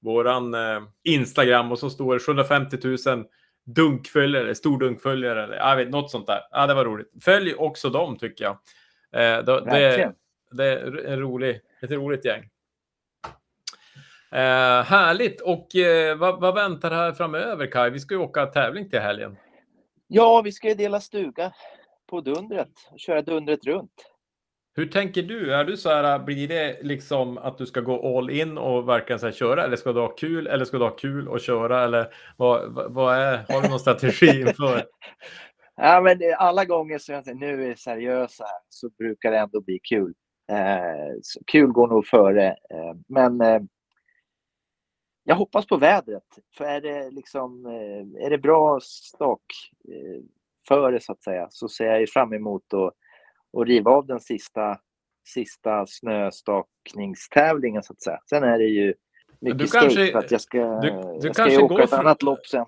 [0.00, 3.24] våran eh, Instagram och så står det 750 000
[3.66, 6.40] dunkföljare, stordunkföljare, jag vet, något sånt där.
[6.50, 7.12] Ja, det var roligt.
[7.24, 8.52] Följ också dem tycker jag.
[9.12, 10.12] Eh, det, det,
[10.50, 12.50] det, är en rolig, ett roligt gäng.
[14.32, 15.40] Eh, härligt.
[15.40, 17.90] Och eh, vad, vad, väntar här framöver, Kai?
[17.90, 19.36] Vi ska ju åka tävling till helgen.
[20.06, 21.52] Ja, vi ska ju dela stuga
[22.06, 23.92] på Dundret och köra Dundret runt.
[24.74, 25.54] Hur tänker du?
[25.54, 29.20] Är du så här, blir det liksom att du ska gå all in och verkligen
[29.20, 31.84] så här, köra eller ska du ha kul eller ska du ha kul och köra
[31.84, 34.84] eller vad, vad är, har du någon strategi inför?
[35.76, 39.78] ja, men alla gånger som jag säger nu är seriösa så brukar det ändå bli
[39.82, 40.14] kul.
[40.52, 41.14] Eh,
[41.46, 43.60] kul går nog före, eh, men eh,
[45.24, 46.24] jag hoppas på vädret.
[46.56, 47.66] För är det liksom
[48.20, 49.42] är det bra stak
[50.68, 52.94] före så att säga så ser jag fram emot att
[53.50, 54.78] och riva av den sista,
[55.28, 58.20] sista snöstakningstävlingen så att säga.
[58.30, 58.94] Sen är det ju
[59.40, 60.90] mycket du skate kanske, för att jag ska, du,
[61.20, 62.66] du jag ska åka ett annat lopp sen.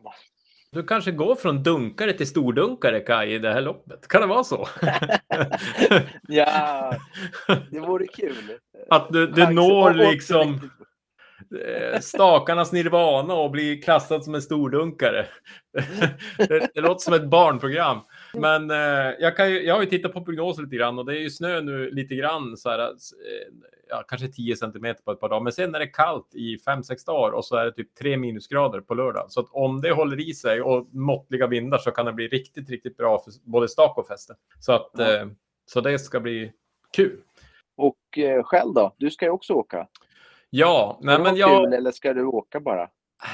[0.72, 4.08] Du kanske går från dunkare till stordunkare, Kaj, i det här loppet.
[4.08, 4.68] Kan det vara så?
[6.28, 6.96] ja,
[7.70, 8.58] det vore kul.
[8.90, 10.70] Att du, du når liksom
[11.64, 15.26] eh, stakarnas nirvana och blir klassad som en stordunkare.
[16.38, 17.98] det, det låter som ett barnprogram.
[18.34, 21.18] Men eh, jag, kan ju, jag har ju tittat på prognoser lite grann och det
[21.18, 22.88] är ju snö nu lite grann så här, eh,
[23.90, 25.40] ja, kanske 10 centimeter på ett par dagar.
[25.40, 28.80] Men sen är det kallt i 5-6 dagar och så är det typ 3 minusgrader
[28.80, 29.26] på lördag.
[29.28, 32.70] Så att om det håller i sig och måttliga vindar så kan det bli riktigt,
[32.70, 34.34] riktigt bra för både stak och fäste.
[34.60, 35.16] Så att ja.
[35.16, 35.26] eh,
[35.66, 36.52] så det ska bli
[36.96, 37.20] kul.
[37.76, 38.94] Och eh, själv då?
[38.98, 39.86] Du ska ju också åka.
[40.50, 41.64] Ja, nej men jag...
[41.64, 42.88] Kul, eller ska du åka bara?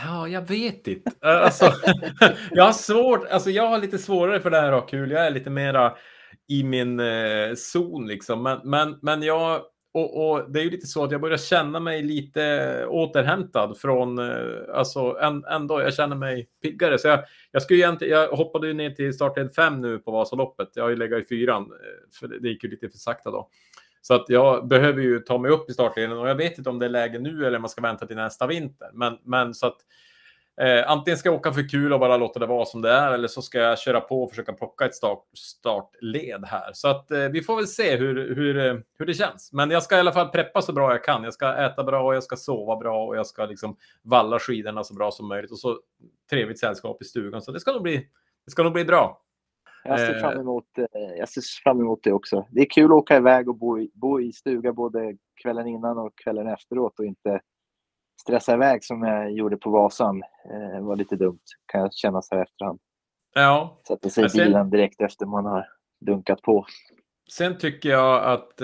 [0.05, 1.11] Ja, jag vet inte.
[1.21, 1.73] Alltså,
[2.51, 5.11] jag har svårt, alltså jag har lite svårare för det här att ha kul.
[5.11, 5.97] Jag är lite mera
[6.49, 8.43] i min eh, zon liksom.
[8.43, 9.61] Men, men, men jag,
[9.97, 14.19] och, och, det är ju lite så att jag börjar känna mig lite återhämtad från,
[14.19, 15.19] eh, alltså
[15.51, 16.99] ändå, jag känner mig piggare.
[16.99, 20.69] Så jag, jag, skulle egentligen, jag hoppade ju ner till startled 5 nu på Vasaloppet.
[20.75, 23.49] Jag har ju legat i fyran, eh, för det gick ju lite för sakta då.
[24.03, 26.79] Så att jag behöver ju ta mig upp i startleden och jag vet inte om
[26.79, 28.91] det är läge nu eller om man ska vänta till nästa vinter.
[28.93, 29.79] Men, men så att
[30.61, 33.13] eh, antingen ska jag åka för kul och bara låta det vara som det är
[33.13, 36.71] eller så ska jag köra på och försöka plocka ett start, startled här.
[36.73, 39.53] Så att eh, vi får väl se hur, hur, eh, hur det känns.
[39.53, 41.25] Men jag ska i alla fall preppa så bra jag kan.
[41.25, 44.85] Jag ska äta bra och jag ska sova bra och jag ska liksom valla skidorna
[44.85, 45.79] så bra som möjligt och så
[46.31, 47.43] trevligt sällskap i stugan.
[47.43, 48.09] Så det ska nog bli,
[48.45, 49.23] det ska nog bli bra.
[49.85, 50.41] Jag ser, fram eh.
[50.41, 50.85] emot, eh,
[51.19, 52.47] jag ser fram emot det också.
[52.51, 55.99] Det är kul att åka iväg och bo i, bo i stuga både kvällen innan
[55.99, 57.41] och kvällen efteråt och inte
[58.21, 60.23] stressa iväg som jag gjorde på Vasan.
[60.45, 62.79] Eh, var lite dumt, kan jag känna så här efterhand.
[63.35, 63.81] Ja.
[63.89, 65.69] Sätta sig i bilen direkt efter man har
[66.01, 66.67] dunkat på.
[67.33, 68.61] Sen tycker jag att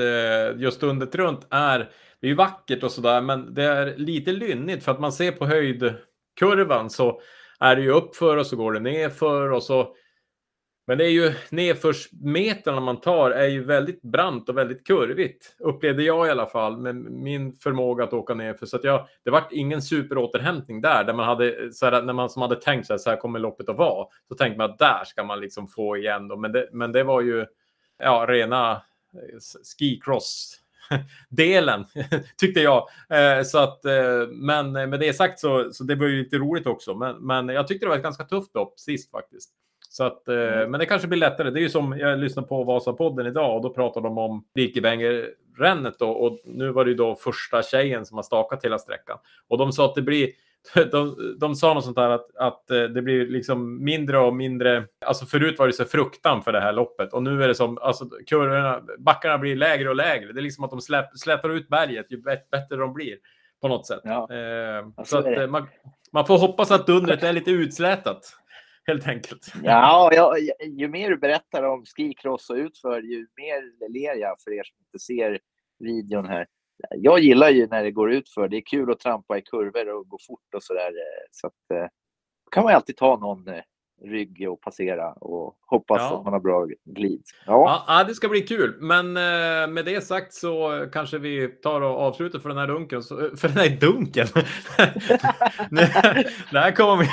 [0.57, 1.91] just undert runt är,
[2.21, 5.47] det är vackert och sådär, men det är lite lynnigt för att man ser på
[5.47, 7.21] höjdkurvan så
[7.61, 9.95] är det ju uppför och så går det nerför och så
[10.87, 15.57] men det är ju nedförsmetrarna man tar är ju väldigt brant och väldigt kurvigt.
[15.59, 18.67] Upplevde jag i alla fall med min förmåga att åka nerför.
[18.67, 22.31] Så att jag, det vart ingen superåterhämtning där, där man hade, så här, när man
[22.31, 24.07] som hade tänkt så här, så här kommer loppet att vara.
[24.29, 26.37] Så tänkte man att där ska man liksom få igen då.
[26.37, 27.47] Men det, men det var ju
[27.99, 29.39] ja, rena eh,
[29.79, 30.59] skicross
[31.29, 31.85] delen
[32.37, 32.89] tyckte jag.
[33.11, 36.37] Eh, så att, eh, men eh, med det sagt så, så det var ju lite
[36.37, 36.95] roligt också.
[36.95, 39.51] Men, men jag tyckte det var ett ganska tufft lopp sist faktiskt.
[39.93, 40.71] Så att, eh, mm.
[40.71, 41.51] Men det kanske blir lättare.
[41.51, 45.99] Det är ju som jag lyssnade på Vasapodden idag och då pratade de om Birkebenger-rännet
[45.99, 49.19] då och nu var det ju då första tjejen som har stakat hela sträckan.
[49.49, 50.29] Och de sa att det blir
[50.91, 54.85] de, de sa något sånt där att, att eh, det blir liksom mindre och mindre.
[55.07, 57.79] Alltså förut var det så fruktan för det här loppet och nu är det som
[57.79, 60.33] alltså kurvorna, backarna blir lägre och lägre.
[60.33, 63.17] Det är liksom att de släpp, släpar ut berget ju bättre de blir
[63.61, 64.01] på något sätt.
[64.05, 64.29] Ja.
[64.33, 65.69] Eh, så att eh, man,
[66.13, 68.39] man får hoppas att undret är lite utslätat
[68.87, 69.53] helt enkelt.
[69.63, 74.53] Ja, ja, ju mer du berättar om skicross och utför, ju mer ler jag för
[74.53, 75.41] er som inte ser
[75.79, 76.47] videon här.
[76.91, 78.49] Jag gillar ju när det går utför.
[78.49, 80.93] Det är kul att trampa i kurvor och gå fort och sådär.
[81.31, 81.87] Så att, eh,
[82.51, 83.63] kan man alltid ta någon eh,
[84.05, 86.19] rygg och passera och hoppas ja.
[86.19, 87.23] att man har bra glid.
[87.47, 87.85] Ja.
[87.89, 88.77] ja, det ska bli kul.
[88.81, 93.03] Men eh, med det sagt så kanske vi tar och avslutar för den här dunken.
[93.03, 94.27] För den här dunken?
[96.53, 97.05] det, här kommer,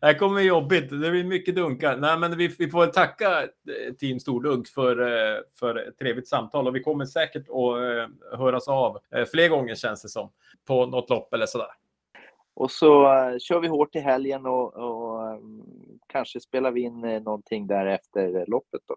[0.00, 0.90] det här kommer jobbigt.
[0.90, 1.96] Det blir mycket dunkar.
[1.96, 6.66] Nej, men vi, vi får tacka eh, Team Stordunk för, eh, för ett trevligt samtal
[6.66, 8.98] och vi kommer säkert att höras av
[9.30, 10.30] fler gånger känns det som
[10.66, 11.70] på något lopp eller sådär.
[12.54, 13.02] Och så
[13.40, 17.86] kör vi hårt i helgen och, och um, kanske spelar vi in uh, någonting där
[17.86, 18.80] efter loppet.
[18.88, 18.96] Då.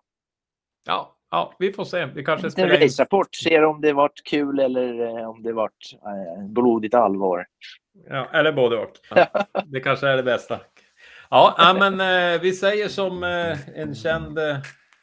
[0.86, 2.06] Ja, ja, vi får se.
[2.06, 5.94] Vi kanske spelar en race-rapport, ser om det varit kul eller uh, om det varit
[6.50, 7.46] blodigt allvar.
[8.10, 8.92] Ja, eller både och.
[9.10, 10.60] Ja, det kanske är det bästa.
[11.30, 13.24] Ja, ja men vi säger som
[13.76, 14.40] en känd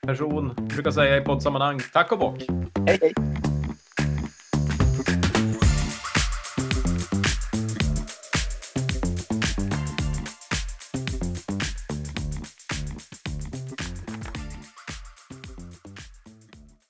[0.07, 1.81] person brukar säga i poddsammanhang.
[1.93, 2.43] Tack och bock!
[2.87, 3.39] Hej, hej!